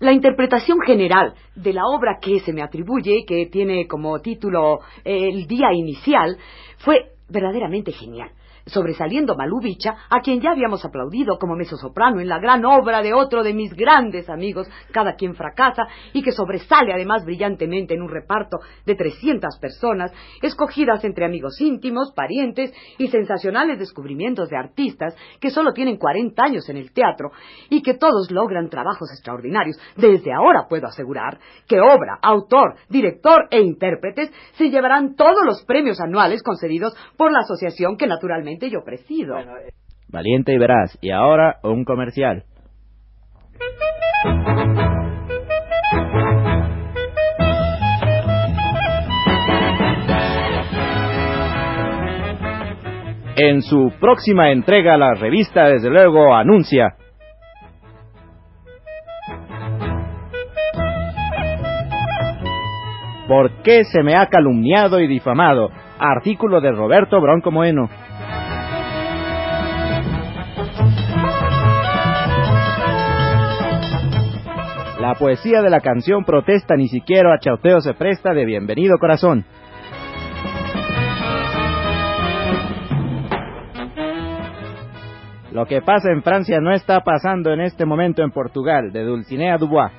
la 0.00 0.12
interpretación 0.12 0.80
general 0.84 1.34
de 1.54 1.72
la 1.72 1.86
obra 1.86 2.18
que 2.20 2.40
se 2.40 2.52
me 2.52 2.62
atribuye, 2.62 3.24
que 3.24 3.46
tiene 3.46 3.86
como 3.86 4.18
título 4.20 4.80
eh, 5.04 5.28
El 5.28 5.46
día 5.46 5.72
inicial, 5.72 6.36
fue 6.78 7.12
verdaderamente 7.28 7.92
genial 7.92 8.32
sobresaliendo 8.66 9.34
Malubicha, 9.36 9.96
a 10.08 10.20
quien 10.20 10.40
ya 10.40 10.50
habíamos 10.50 10.84
aplaudido 10.84 11.38
como 11.38 11.56
mezzosoprano 11.56 12.20
en 12.20 12.28
la 12.28 12.38
gran 12.38 12.64
obra 12.64 13.02
de 13.02 13.14
otro 13.14 13.42
de 13.42 13.54
mis 13.54 13.72
grandes 13.74 14.28
amigos, 14.28 14.68
Cada 14.92 15.14
quien 15.14 15.34
fracasa, 15.34 15.86
y 16.12 16.22
que 16.22 16.32
sobresale 16.32 16.92
además 16.92 17.24
brillantemente 17.24 17.94
en 17.94 18.02
un 18.02 18.08
reparto 18.08 18.58
de 18.84 18.94
300 18.94 19.58
personas, 19.58 20.12
escogidas 20.42 21.04
entre 21.04 21.24
amigos 21.24 21.60
íntimos, 21.60 22.12
parientes 22.14 22.72
y 22.98 23.08
sensacionales 23.08 23.78
descubrimientos 23.78 24.48
de 24.48 24.56
artistas 24.56 25.16
que 25.40 25.50
solo 25.50 25.72
tienen 25.72 25.96
40 25.96 26.42
años 26.42 26.68
en 26.68 26.76
el 26.76 26.92
teatro 26.92 27.32
y 27.70 27.82
que 27.82 27.94
todos 27.94 28.30
logran 28.30 28.68
trabajos 28.68 29.10
extraordinarios. 29.10 29.78
Desde 29.96 30.32
ahora 30.32 30.66
puedo 30.68 30.86
asegurar 30.86 31.38
que 31.66 31.80
obra, 31.80 32.18
autor, 32.22 32.76
director 32.88 33.48
e 33.50 33.60
intérpretes 33.60 34.30
se 34.52 34.70
llevarán 34.70 35.14
todos 35.14 35.44
los 35.44 35.64
premios 35.64 36.00
anuales 36.00 36.42
concedidos 36.42 36.94
por 37.16 37.32
la 37.32 37.40
asociación 37.40 37.96
que 37.96 38.06
naturalmente 38.06 38.51
yo 38.60 38.84
presido. 38.84 39.36
Valiente 40.08 40.52
y 40.52 40.58
veraz. 40.58 40.98
Y 41.00 41.10
ahora 41.10 41.58
un 41.62 41.84
comercial. 41.84 42.44
En 53.34 53.62
su 53.62 53.92
próxima 53.98 54.52
entrega, 54.52 54.96
la 54.98 55.14
revista 55.14 55.64
desde 55.64 55.88
luego 55.88 56.34
anuncia 56.34 56.96
¿Por 63.32 63.62
qué 63.62 63.84
se 63.84 64.02
me 64.02 64.14
ha 64.14 64.26
calumniado 64.26 65.00
y 65.00 65.06
difamado? 65.06 65.70
Artículo 65.98 66.60
de 66.60 66.70
Roberto 66.70 67.18
Bronco 67.18 67.50
Moeno. 67.50 67.88
La 75.02 75.16
poesía 75.16 75.62
de 75.62 75.68
la 75.68 75.80
canción 75.80 76.22
protesta 76.24 76.76
ni 76.76 76.86
siquiera 76.86 77.34
a 77.34 77.38
chauteo 77.40 77.80
se 77.80 77.92
presta 77.92 78.32
de 78.34 78.44
bienvenido 78.44 78.98
corazón. 78.98 79.44
Lo 85.50 85.66
que 85.66 85.82
pasa 85.82 86.12
en 86.12 86.22
Francia 86.22 86.60
no 86.60 86.72
está 86.72 87.00
pasando 87.00 87.52
en 87.52 87.62
este 87.62 87.84
momento 87.84 88.22
en 88.22 88.30
Portugal, 88.30 88.92
de 88.92 89.02
Dulcinea 89.02 89.58
Dubois. 89.58 89.90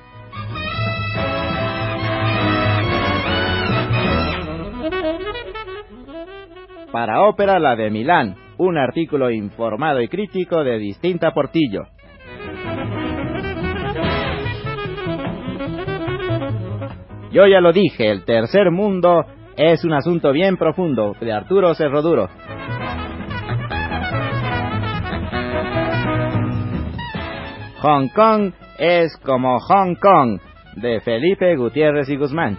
Para 6.90 7.28
ópera 7.28 7.58
la 7.58 7.76
de 7.76 7.90
Milán, 7.90 8.36
un 8.56 8.78
artículo 8.78 9.30
informado 9.30 10.00
y 10.00 10.08
crítico 10.08 10.64
de 10.64 10.78
distinta 10.78 11.32
Portillo. 11.34 11.93
Yo 17.34 17.48
ya 17.48 17.60
lo 17.60 17.72
dije, 17.72 18.12
el 18.12 18.24
tercer 18.24 18.70
mundo 18.70 19.24
es 19.56 19.84
un 19.84 19.92
asunto 19.92 20.30
bien 20.30 20.56
profundo, 20.56 21.16
de 21.20 21.32
Arturo 21.32 21.74
Cerro 21.74 22.00
Duro. 22.00 22.28
Hong 27.80 28.06
Kong 28.14 28.52
es 28.78 29.16
como 29.16 29.58
Hong 29.58 29.96
Kong, 29.96 30.38
de 30.76 31.00
Felipe 31.00 31.56
Gutiérrez 31.56 32.08
y 32.08 32.16
Guzmán. 32.16 32.56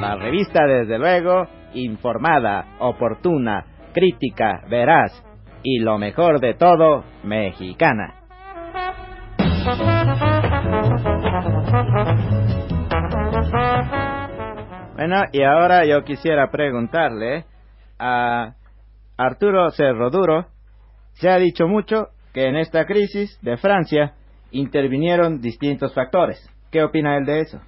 La 0.00 0.16
revista, 0.16 0.64
desde 0.64 0.98
luego, 0.98 1.48
informada, 1.74 2.78
oportuna, 2.78 3.66
crítica, 3.92 4.62
veraz 4.70 5.22
y 5.62 5.80
lo 5.80 5.98
mejor 5.98 6.40
de 6.40 6.54
todo, 6.54 7.04
mexicana. 7.24 8.15
Bueno, 14.94 15.24
y 15.32 15.42
ahora 15.42 15.84
yo 15.84 16.04
quisiera 16.04 16.50
preguntarle 16.52 17.44
a 17.98 18.54
Arturo 19.16 19.68
Cerro 19.70 20.10
Duro, 20.10 20.46
se 21.14 21.28
ha 21.28 21.38
dicho 21.38 21.66
mucho 21.66 22.10
que 22.32 22.46
en 22.46 22.56
esta 22.56 22.84
crisis 22.86 23.38
de 23.42 23.56
Francia 23.56 24.14
intervinieron 24.52 25.40
distintos 25.40 25.92
factores. 25.92 26.48
¿Qué 26.70 26.84
opina 26.84 27.16
él 27.16 27.24
de 27.24 27.40
eso? 27.40 27.60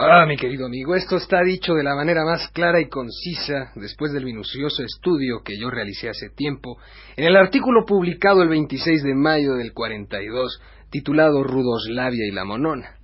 Ah, 0.00 0.24
mi 0.26 0.36
querido 0.36 0.66
amigo, 0.66 0.94
esto 0.94 1.16
está 1.16 1.42
dicho 1.42 1.74
de 1.74 1.82
la 1.82 1.96
manera 1.96 2.24
más 2.24 2.48
clara 2.52 2.80
y 2.80 2.88
concisa 2.88 3.72
después 3.74 4.12
del 4.12 4.24
minucioso 4.24 4.84
estudio 4.84 5.42
que 5.44 5.58
yo 5.58 5.70
realicé 5.70 6.08
hace 6.08 6.30
tiempo 6.30 6.78
en 7.16 7.24
el 7.24 7.36
artículo 7.36 7.84
publicado 7.84 8.42
el 8.42 8.48
26 8.48 9.02
de 9.02 9.14
mayo 9.14 9.54
del 9.54 9.72
42 9.72 10.62
titulado 10.90 11.42
Rudoslavia 11.42 12.26
y 12.26 12.32
la 12.32 12.44
Monona, 12.44 12.96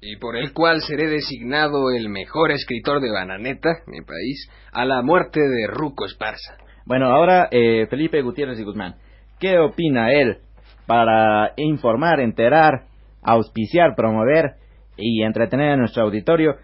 y 0.00 0.16
por 0.16 0.36
el 0.36 0.52
cual 0.52 0.80
seré 0.82 1.08
designado 1.08 1.90
el 1.90 2.08
mejor 2.08 2.50
escritor 2.50 3.00
de 3.00 3.10
Bananeta, 3.10 3.70
mi 3.86 4.00
país, 4.00 4.50
a 4.72 4.84
la 4.84 5.02
muerte 5.02 5.40
de 5.40 5.66
Ruco 5.68 6.04
Esparza. 6.04 6.56
Bueno, 6.84 7.06
ahora 7.06 7.48
eh, 7.50 7.86
Felipe 7.88 8.20
Gutiérrez 8.22 8.58
y 8.58 8.64
Guzmán, 8.64 8.96
¿qué 9.38 9.58
opina 9.58 10.12
él 10.12 10.38
para 10.86 11.52
informar, 11.56 12.20
enterar, 12.20 12.86
auspiciar, 13.22 13.94
promover 13.96 14.56
y 14.96 15.22
entretener 15.22 15.70
a 15.70 15.76
nuestro 15.76 16.02
auditorio? 16.02 16.56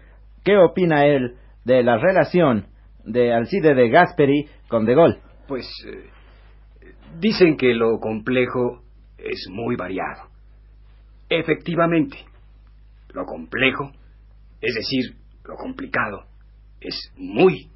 ¿Qué 0.43 0.57
opina 0.57 1.05
él 1.05 1.35
de 1.63 1.83
la 1.83 1.97
relación 1.97 2.67
de 3.05 3.33
Alcide 3.33 3.73
de 3.73 3.89
Gasperi 3.89 4.47
con 4.67 4.85
De 4.85 4.95
Gaulle? 4.95 5.19
Pues 5.47 5.65
eh, 5.87 6.09
dicen 7.19 7.57
que 7.57 7.73
lo 7.73 7.99
complejo 7.99 8.83
es 9.17 9.47
muy 9.49 9.75
variado. 9.75 10.28
Efectivamente, 11.29 12.17
lo 13.13 13.25
complejo, 13.25 13.91
es 14.61 14.73
decir, 14.73 15.15
lo 15.45 15.55
complicado, 15.55 16.23
es 16.81 17.13
muy, 17.15 17.69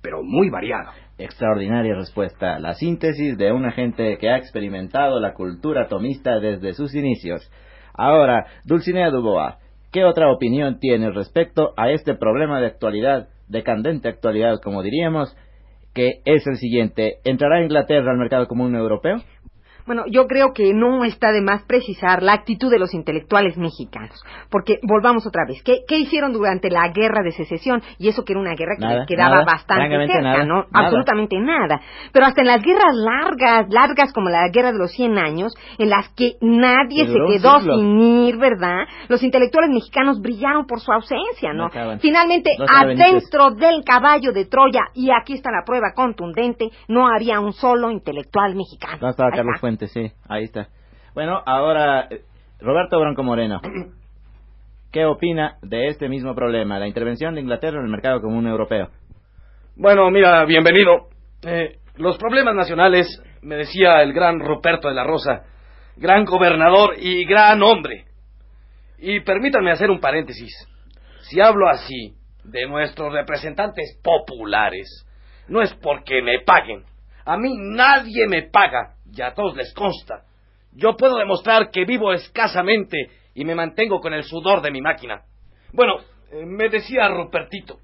pero 0.00 0.22
muy 0.22 0.48
variado. 0.48 0.92
Extraordinaria 1.18 1.94
respuesta. 1.94 2.58
La 2.58 2.74
síntesis 2.74 3.36
de 3.36 3.52
una 3.52 3.72
gente 3.72 4.16
que 4.18 4.30
ha 4.30 4.36
experimentado 4.36 5.20
la 5.20 5.34
cultura 5.34 5.82
atomista 5.82 6.38
desde 6.38 6.72
sus 6.72 6.94
inicios. 6.94 7.50
Ahora, 7.94 8.46
Dulcinea 8.64 9.10
Dubois, 9.10 9.56
¿qué 9.92 10.04
otra 10.04 10.30
opinión 10.32 10.78
tiene 10.78 11.10
respecto 11.10 11.74
a 11.76 11.90
este 11.90 12.14
problema 12.14 12.60
de 12.60 12.68
actualidad, 12.68 13.28
de 13.48 13.62
candente 13.62 14.08
actualidad, 14.08 14.60
como 14.62 14.82
diríamos, 14.82 15.36
que 15.94 16.20
es 16.24 16.46
el 16.46 16.56
siguiente? 16.56 17.16
¿Entrará 17.24 17.62
Inglaterra 17.62 18.12
al 18.12 18.18
mercado 18.18 18.46
común 18.46 18.74
europeo? 18.74 19.16
Bueno, 19.90 20.04
yo 20.06 20.28
creo 20.28 20.52
que 20.54 20.72
no 20.72 21.04
está 21.04 21.32
de 21.32 21.42
más 21.42 21.64
precisar 21.64 22.22
la 22.22 22.34
actitud 22.34 22.70
de 22.70 22.78
los 22.78 22.94
intelectuales 22.94 23.56
mexicanos, 23.56 24.22
porque 24.48 24.78
volvamos 24.84 25.26
otra 25.26 25.42
vez, 25.48 25.64
¿qué, 25.64 25.80
qué 25.88 25.98
hicieron 25.98 26.32
durante 26.32 26.70
la 26.70 26.86
guerra 26.90 27.24
de 27.24 27.32
secesión? 27.32 27.82
Y 27.98 28.06
eso 28.06 28.24
que 28.24 28.34
era 28.34 28.40
una 28.40 28.54
guerra 28.54 28.76
que 28.76 28.84
Nada, 28.84 28.98
les 28.98 29.08
quedaba 29.08 29.30
nada, 29.38 29.44
bastante 29.46 30.06
cerca, 30.06 30.20
nada, 30.20 30.44
¿no? 30.44 30.64
Absolutamente 30.72 31.40
nada. 31.40 31.80
Pero 32.12 32.24
hasta 32.24 32.40
en 32.40 32.46
las 32.46 32.62
guerras 32.62 32.94
largas, 32.94 33.66
largas 33.68 34.12
como 34.12 34.30
la 34.30 34.48
guerra 34.50 34.70
de 34.70 34.78
los 34.78 34.92
100 34.92 35.18
años, 35.18 35.56
en 35.76 35.90
las 35.90 36.08
que 36.10 36.36
nadie 36.40 37.08
se 37.08 37.18
quedó 37.26 37.58
sin 37.58 37.98
ir, 37.98 38.36
¿verdad? 38.36 38.86
Los 39.08 39.24
intelectuales 39.24 39.70
mexicanos 39.70 40.20
brillaron 40.20 40.66
por 40.68 40.78
su 40.78 40.92
ausencia, 40.92 41.52
¿no? 41.52 41.68
Finalmente, 41.98 42.52
No 42.60 42.64
adentro 42.68 43.50
del 43.50 43.82
caballo 43.82 44.30
de 44.30 44.44
Troya, 44.44 44.82
y 44.94 45.10
aquí 45.10 45.32
está 45.32 45.50
la 45.50 45.64
prueba 45.66 45.94
contundente, 45.96 46.70
no 46.86 47.08
había 47.08 47.40
un 47.40 47.52
solo 47.52 47.90
intelectual 47.90 48.54
mexicano. 48.54 48.98
No 49.00 49.10
estaba 49.10 49.30
Carlos 49.32 49.56
está. 49.56 49.79
Sí, 49.88 50.12
ahí 50.28 50.44
está. 50.44 50.68
Bueno, 51.14 51.42
ahora, 51.44 52.06
eh, 52.10 52.22
Roberto 52.60 52.98
Bronco 52.98 53.22
Moreno. 53.22 53.60
¿qué 54.90 55.04
opina 55.04 55.56
de 55.62 55.86
este 55.86 56.08
mismo 56.08 56.34
problema, 56.34 56.78
la 56.78 56.88
intervención 56.88 57.34
de 57.34 57.40
Inglaterra 57.40 57.78
en 57.78 57.84
el 57.84 57.90
mercado 57.90 58.20
común 58.20 58.46
europeo? 58.46 58.88
Bueno, 59.76 60.10
mira, 60.10 60.44
bienvenido. 60.44 61.08
Eh, 61.42 61.78
los 61.96 62.18
problemas 62.18 62.54
nacionales, 62.54 63.06
me 63.42 63.56
decía 63.56 64.02
el 64.02 64.12
gran 64.12 64.40
Ruperto 64.40 64.88
de 64.88 64.94
la 64.94 65.04
Rosa, 65.04 65.44
gran 65.96 66.24
gobernador 66.24 66.94
y 66.98 67.24
gran 67.24 67.62
hombre. 67.62 68.06
Y 68.98 69.20
permítanme 69.20 69.70
hacer 69.70 69.90
un 69.90 70.00
paréntesis. 70.00 70.52
Si 71.22 71.40
hablo 71.40 71.68
así 71.68 72.14
de 72.44 72.66
nuestros 72.66 73.12
representantes 73.12 73.98
populares, 74.02 75.06
no 75.48 75.62
es 75.62 75.72
porque 75.74 76.20
me 76.20 76.40
paguen. 76.40 76.84
A 77.24 77.36
mí 77.36 77.54
nadie 77.56 78.26
me 78.26 78.42
paga, 78.42 78.94
y 79.12 79.22
a 79.22 79.32
todos 79.34 79.56
les 79.56 79.72
consta. 79.74 80.24
Yo 80.72 80.96
puedo 80.96 81.16
demostrar 81.16 81.70
que 81.70 81.84
vivo 81.84 82.12
escasamente 82.12 83.10
y 83.34 83.44
me 83.44 83.54
mantengo 83.54 84.00
con 84.00 84.14
el 84.14 84.24
sudor 84.24 84.62
de 84.62 84.70
mi 84.70 84.80
máquina. 84.80 85.22
Bueno, 85.72 85.98
eh, 86.32 86.44
me 86.46 86.68
decía 86.68 87.08
Rupertito, 87.08 87.78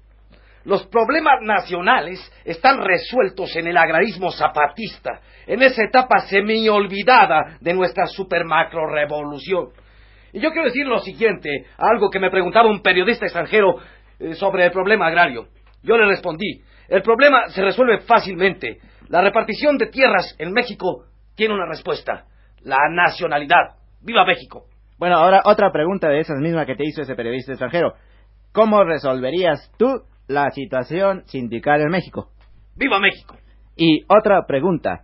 los 0.63 0.85
problemas 0.87 1.41
nacionales 1.41 2.19
están 2.43 2.83
resueltos 2.83 3.55
en 3.55 3.67
el 3.67 3.77
agrarismo 3.77 4.31
zapatista, 4.31 5.21
en 5.45 5.61
esa 5.63 5.83
etapa 5.83 6.19
semi-olvidada 6.27 7.57
de 7.61 7.73
nuestra 7.73 8.05
super 8.05 8.43
macro 8.43 8.85
revolución. 8.87 9.69
Y 10.33 10.41
yo 10.41 10.51
quiero 10.51 10.65
decir 10.65 10.85
lo 10.85 10.99
siguiente, 10.99 11.49
algo 11.77 12.09
que 12.09 12.19
me 12.19 12.29
preguntaba 12.29 12.69
un 12.69 12.81
periodista 12.81 13.25
extranjero 13.25 13.77
eh, 14.19 14.33
sobre 14.33 14.65
el 14.65 14.71
problema 14.71 15.07
agrario. 15.07 15.47
Yo 15.83 15.97
le 15.97 16.05
respondí, 16.05 16.61
el 16.89 17.01
problema 17.01 17.47
se 17.47 17.61
resuelve 17.61 17.99
fácilmente. 17.99 18.79
La 19.09 19.21
repartición 19.21 19.77
de 19.77 19.87
tierras 19.87 20.35
en 20.37 20.51
México 20.51 21.05
tiene 21.37 21.53
una 21.53 21.67
respuesta, 21.67 22.25
la 22.63 22.89
nacionalidad. 22.89 23.77
¡Viva 24.01 24.25
México! 24.25 24.65
Bueno, 24.97 25.17
ahora 25.17 25.41
otra 25.45 25.71
pregunta 25.71 26.09
de 26.09 26.19
esas 26.19 26.39
mismas 26.39 26.65
que 26.65 26.75
te 26.75 26.83
hizo 26.83 27.03
ese 27.03 27.15
periodista 27.15 27.51
extranjero. 27.51 27.93
¿Cómo 28.51 28.83
resolverías 28.83 29.71
tú 29.77 29.87
la 30.27 30.49
situación 30.49 31.23
sindical 31.27 31.81
en 31.81 31.89
México? 31.89 32.31
¡Viva 32.75 32.99
México! 32.99 33.35
Y 33.75 34.03
otra 34.07 34.45
pregunta. 34.47 35.03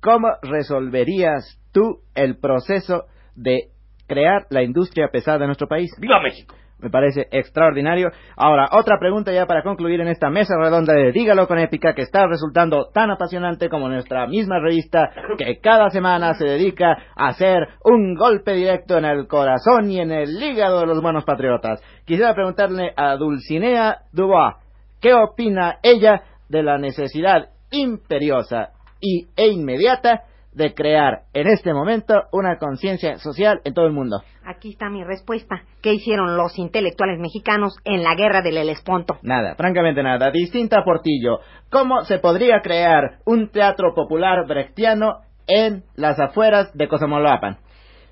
¿Cómo 0.00 0.28
resolverías 0.42 1.60
tú 1.72 2.00
el 2.14 2.38
proceso 2.38 3.04
de 3.34 3.68
crear 4.06 4.46
la 4.48 4.62
industria 4.62 5.08
pesada 5.12 5.40
en 5.40 5.48
nuestro 5.48 5.68
país? 5.68 5.90
¡Viva 6.00 6.20
México! 6.22 6.54
Me 6.78 6.90
parece 6.90 7.26
extraordinario. 7.30 8.10
Ahora, 8.36 8.68
otra 8.72 8.98
pregunta 8.98 9.32
ya 9.32 9.46
para 9.46 9.62
concluir 9.62 10.00
en 10.00 10.08
esta 10.08 10.28
mesa 10.28 10.54
redonda 10.58 10.92
de 10.92 11.10
Dígalo 11.10 11.48
con 11.48 11.58
Épica, 11.58 11.94
que 11.94 12.02
está 12.02 12.26
resultando 12.26 12.90
tan 12.92 13.10
apasionante 13.10 13.70
como 13.70 13.88
nuestra 13.88 14.26
misma 14.26 14.60
revista, 14.60 15.10
que 15.38 15.58
cada 15.60 15.88
semana 15.88 16.34
se 16.34 16.44
dedica 16.44 16.98
a 17.16 17.28
hacer 17.28 17.66
un 17.82 18.14
golpe 18.14 18.52
directo 18.52 18.98
en 18.98 19.06
el 19.06 19.26
corazón 19.26 19.90
y 19.90 20.00
en 20.00 20.12
el 20.12 20.42
hígado 20.42 20.80
de 20.80 20.86
los 20.86 21.00
buenos 21.00 21.24
patriotas. 21.24 21.82
Quisiera 22.04 22.34
preguntarle 22.34 22.92
a 22.94 23.16
Dulcinea 23.16 24.00
Dubois, 24.12 24.56
¿qué 25.00 25.14
opina 25.14 25.78
ella 25.82 26.24
de 26.50 26.62
la 26.62 26.76
necesidad 26.76 27.48
imperiosa 27.70 28.70
y, 29.00 29.26
e 29.34 29.48
inmediata 29.48 30.24
de 30.56 30.74
crear 30.74 31.24
en 31.34 31.48
este 31.48 31.72
momento 31.74 32.14
una 32.32 32.56
conciencia 32.56 33.18
social 33.18 33.60
en 33.64 33.74
todo 33.74 33.86
el 33.86 33.92
mundo. 33.92 34.22
Aquí 34.44 34.70
está 34.70 34.88
mi 34.88 35.04
respuesta. 35.04 35.62
¿Qué 35.82 35.92
hicieron 35.92 36.36
los 36.36 36.58
intelectuales 36.58 37.20
mexicanos 37.20 37.76
en 37.84 38.02
la 38.02 38.14
guerra 38.14 38.40
del 38.40 38.56
Helesponto? 38.56 39.18
Nada, 39.22 39.54
francamente 39.54 40.02
nada. 40.02 40.30
Distinta 40.30 40.80
a 40.80 40.84
Portillo. 40.84 41.40
¿Cómo 41.70 42.04
se 42.04 42.18
podría 42.18 42.62
crear 42.62 43.18
un 43.26 43.50
teatro 43.50 43.94
popular 43.94 44.46
brechtiano 44.46 45.20
en 45.46 45.84
las 45.94 46.18
afueras 46.18 46.72
de 46.74 46.88
Cosamoloapan? 46.88 47.58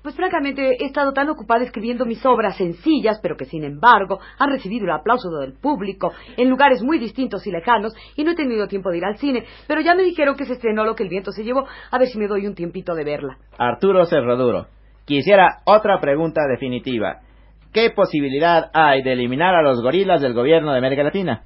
Pues 0.05 0.15
francamente 0.15 0.61
he 0.79 0.85
estado 0.85 1.13
tan 1.13 1.29
ocupada 1.29 1.63
escribiendo 1.63 2.05
mis 2.05 2.23
obras 2.27 2.55
sencillas, 2.57 3.19
pero 3.23 3.35
que 3.35 3.45
sin 3.45 3.63
embargo 3.63 4.19
han 4.37 4.51
recibido 4.51 4.85
el 4.85 4.91
aplauso 4.91 5.31
del 5.39 5.53
público 5.53 6.13
en 6.37 6.47
lugares 6.47 6.83
muy 6.83 6.99
distintos 6.99 7.47
y 7.47 7.51
lejanos 7.51 7.95
y 8.15 8.23
no 8.23 8.33
he 8.33 8.35
tenido 8.35 8.67
tiempo 8.67 8.91
de 8.91 8.99
ir 8.99 9.05
al 9.05 9.17
cine, 9.17 9.45
pero 9.67 9.81
ya 9.81 9.95
me 9.95 10.03
dijeron 10.03 10.35
que 10.35 10.45
se 10.45 10.53
estrenó 10.53 10.85
lo 10.85 10.93
que 10.93 11.01
el 11.01 11.09
viento 11.09 11.31
se 11.31 11.43
llevó, 11.43 11.65
a 11.89 11.97
ver 11.97 12.07
si 12.07 12.19
me 12.19 12.27
doy 12.27 12.45
un 12.45 12.53
tiempito 12.53 12.93
de 12.93 13.03
verla. 13.03 13.39
Arturo 13.57 14.05
Cerroduro, 14.05 14.67
quisiera 15.05 15.61
otra 15.65 15.99
pregunta 15.99 16.41
definitiva. 16.47 17.21
¿Qué 17.73 17.89
posibilidad 17.89 18.69
hay 18.75 19.01
de 19.01 19.13
eliminar 19.13 19.55
a 19.55 19.63
los 19.63 19.81
gorilas 19.81 20.21
del 20.21 20.35
gobierno 20.35 20.71
de 20.71 20.77
América 20.77 21.01
Latina? 21.01 21.45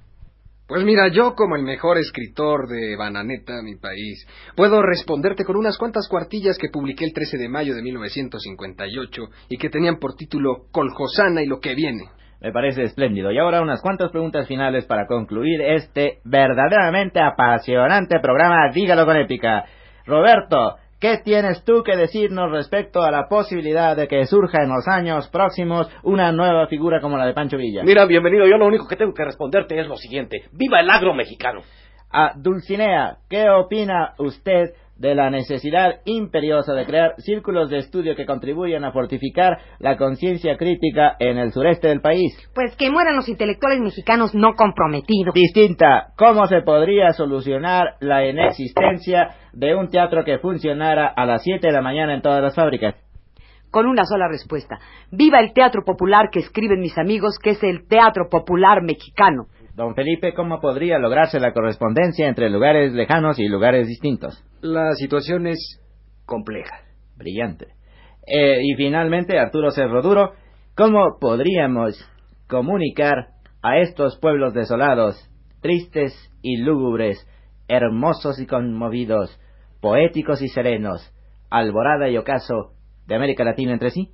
Pues 0.70 0.84
mira, 0.84 1.08
yo 1.12 1.34
como 1.34 1.56
el 1.56 1.64
mejor 1.64 1.98
escritor 1.98 2.68
de 2.68 2.96
Bananeta, 2.96 3.64
mi 3.64 3.76
país, 3.78 4.24
puedo 4.56 4.84
responderte 4.84 5.44
con 5.44 5.56
unas 5.56 5.80
cuantas 5.80 6.08
cuartillas 6.08 6.60
que 6.60 6.70
publiqué 6.70 7.06
el 7.06 7.12
13 7.12 7.40
de 7.40 7.50
mayo 7.50 7.74
de 7.74 7.82
1958 7.82 9.22
y 9.50 9.58
que 9.58 9.72
tenían 9.72 9.98
por 9.98 10.14
título 10.14 10.68
Coljosana 10.72 11.42
y 11.42 11.48
lo 11.48 11.60
que 11.60 11.74
viene. 11.74 12.04
Me 12.40 12.52
parece 12.52 12.84
espléndido. 12.84 13.32
Y 13.32 13.40
ahora 13.40 13.64
unas 13.64 13.82
cuantas 13.82 14.12
preguntas 14.12 14.48
finales 14.48 14.86
para 14.86 15.08
concluir 15.08 15.60
este 15.60 16.20
verdaderamente 16.24 17.20
apasionante 17.20 18.20
programa 18.20 18.70
Dígalo 18.72 19.08
con 19.08 19.18
épica. 19.18 19.66
Roberto, 20.06 20.76
¿Qué 21.00 21.18
tienes 21.24 21.64
tú 21.64 21.82
que 21.82 21.96
decirnos 21.96 22.52
respecto 22.52 23.02
a 23.02 23.10
la 23.10 23.30
posibilidad 23.30 23.96
de 23.96 24.10
que 24.10 24.26
surja 24.26 24.64
en 24.64 24.70
los 24.70 24.86
años 24.86 25.30
próximos 25.30 25.90
una 26.04 26.34
nueva 26.34 26.68
figura 26.68 27.00
como 27.00 27.18
la 27.18 27.26
de 27.26 27.34
Pancho 27.34 27.56
Villa? 27.56 27.84
Mira, 27.86 28.06
bienvenido. 28.06 28.46
Yo 28.46 28.58
lo 28.58 28.68
único 28.68 28.86
que 28.86 28.98
tengo 28.98 29.14
que 29.14 29.24
responderte 29.24 29.80
es 29.80 29.88
lo 29.88 29.96
siguiente. 29.96 30.44
¡Viva 30.52 30.82
el 30.82 30.90
agro 30.90 31.14
mexicano! 31.14 31.62
A 32.12 32.34
Dulcinea, 32.36 33.20
¿qué 33.30 33.50
opina 33.50 34.14
usted 34.18 34.74
de 35.00 35.16
la 35.16 35.30
necesidad 35.30 36.02
imperiosa 36.06 36.74
de 36.74 36.86
crear 36.86 37.14
círculos 37.20 37.70
de 37.70 37.78
estudio 37.78 38.16
que 38.16 38.26
contribuyan 38.26 38.84
a 38.84 38.92
fortificar 38.92 39.58
la 39.80 39.98
conciencia 39.98 40.58
crítica 40.58 41.16
en 41.20 41.38
el 41.38 41.52
sureste 41.54 41.88
del 41.88 42.02
país? 42.02 42.38
Pues 42.54 42.76
que 42.76 42.92
mueran 42.92 43.16
los 43.16 43.30
intelectuales 43.30 43.80
mexicanos 43.80 44.36
no 44.36 44.54
comprometidos. 44.56 45.34
Distinta, 45.34 46.14
¿cómo 46.18 46.46
se 46.48 46.62
podría 46.62 47.14
solucionar 47.14 47.96
la 48.02 48.28
inexistencia 48.28 49.30
de 49.54 49.74
un 49.74 49.88
teatro 49.90 50.24
que 50.26 50.40
funcionara 50.40 51.08
a 51.08 51.26
las 51.26 51.44
7 51.44 51.66
de 51.66 51.74
la 51.74 51.82
mañana 51.82 52.14
en 52.14 52.22
todas 52.22 52.44
las 52.44 52.56
fábricas? 52.56 52.96
Con 53.72 53.86
una 53.86 54.04
sola 54.04 54.28
respuesta. 54.28 54.80
Viva 55.12 55.40
el 55.40 55.54
teatro 55.54 55.84
popular 55.86 56.30
que 56.32 56.40
escriben 56.40 56.80
mis 56.80 56.98
amigos, 56.98 57.38
que 57.42 57.52
es 57.52 57.64
el 57.64 57.88
teatro 57.88 58.28
popular 58.30 58.82
mexicano. 58.82 59.46
Don 59.80 59.96
Felipe, 59.96 60.34
¿cómo 60.34 60.60
podría 60.60 61.00
lograrse 61.00 61.40
la 61.40 61.54
correspondencia 61.54 62.28
entre 62.28 62.50
lugares 62.50 62.92
lejanos 62.92 63.40
y 63.40 63.48
lugares 63.48 63.88
distintos? 63.88 64.44
La 64.60 64.94
situación 64.96 65.48
es 65.48 65.80
compleja. 66.26 66.82
Brillante. 67.16 67.68
Eh, 68.28 68.60
y 68.62 68.76
finalmente, 68.76 69.40
Arturo 69.40 69.72
Cerroduro, 69.72 70.34
¿cómo 70.76 71.18
podríamos 71.22 71.96
comunicar 72.50 73.30
a 73.62 73.78
estos 73.78 74.20
pueblos 74.20 74.54
desolados, 74.54 75.16
tristes 75.62 76.12
y 76.42 76.58
lúgubres, 76.58 77.26
hermosos 77.70 78.38
y 78.42 78.48
conmovidos, 78.48 79.40
poéticos 79.80 80.42
y 80.42 80.50
serenos, 80.50 81.10
alborada 81.50 82.10
y 82.10 82.18
ocaso 82.18 82.74
de 83.08 83.16
América 83.16 83.46
Latina 83.46 83.72
entre 83.72 83.92
sí? 83.92 84.10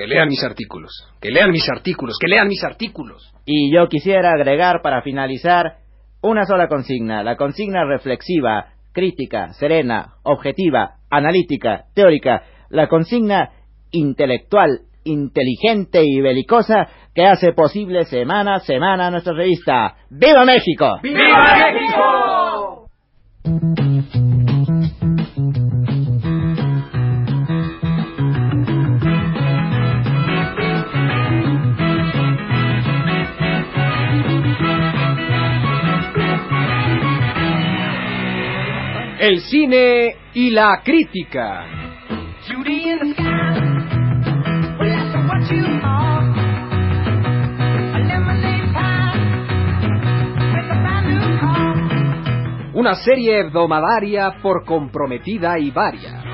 Que 0.00 0.06
lean 0.06 0.28
mis 0.28 0.42
artículos, 0.42 1.06
que 1.20 1.30
lean 1.30 1.50
mis 1.50 1.68
artículos, 1.68 2.16
que 2.18 2.26
lean 2.26 2.48
mis 2.48 2.64
artículos. 2.64 3.34
Y 3.44 3.70
yo 3.70 3.86
quisiera 3.86 4.32
agregar 4.32 4.80
para 4.82 5.02
finalizar 5.02 5.74
una 6.22 6.46
sola 6.46 6.68
consigna, 6.68 7.22
la 7.22 7.36
consigna 7.36 7.84
reflexiva, 7.84 8.72
crítica, 8.92 9.52
serena, 9.52 10.14
objetiva, 10.22 10.96
analítica, 11.10 11.84
teórica, 11.94 12.44
la 12.70 12.88
consigna 12.88 13.50
intelectual, 13.90 14.80
inteligente 15.04 16.00
y 16.02 16.22
belicosa 16.22 16.88
que 17.14 17.26
hace 17.26 17.52
posible 17.52 18.04
semana 18.04 18.54
a 18.54 18.60
semana 18.60 19.10
nuestra 19.10 19.34
revista. 19.34 19.96
¡Viva 20.08 20.46
México! 20.46 20.98
¡Viva 21.02 21.58
México! 21.72 22.86
El 39.20 39.40
cine 39.42 40.16
y 40.32 40.48
la 40.48 40.80
crítica. 40.82 41.66
Una 52.72 52.94
serie 52.94 53.40
hebdomadaria 53.40 54.40
por 54.42 54.64
comprometida 54.64 55.58
y 55.58 55.70
varia. 55.70 56.24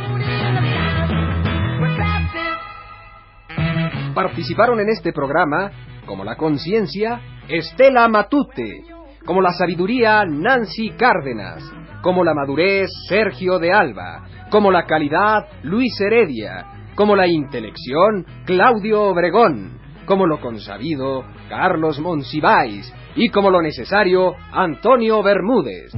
Participaron 4.14 4.78
en 4.78 4.90
este 4.90 5.12
programa, 5.12 5.72
como 6.06 6.22
la 6.22 6.36
conciencia, 6.36 7.20
Estela 7.48 8.06
Matute, 8.06 8.84
como 9.24 9.42
la 9.42 9.52
sabiduría, 9.54 10.24
Nancy 10.24 10.90
Cárdenas, 10.90 11.64
como 12.02 12.24
la 12.24 12.34
madurez 12.34 12.88
Sergio 13.08 13.58
de 13.58 13.72
Alba, 13.72 14.24
como 14.50 14.70
la 14.70 14.84
calidad 14.84 15.46
Luis 15.62 16.00
Heredia, 16.00 16.66
como 16.94 17.16
la 17.16 17.26
intelección 17.26 18.24
Claudio 18.44 19.02
Obregón, 19.02 19.78
como 20.06 20.26
lo 20.26 20.40
consabido 20.40 21.24
Carlos 21.48 22.00
Monsiváis 22.00 22.92
y 23.14 23.28
como 23.28 23.50
lo 23.50 23.60
necesario 23.60 24.34
Antonio 24.52 25.22
Bermúdez. 25.22 25.92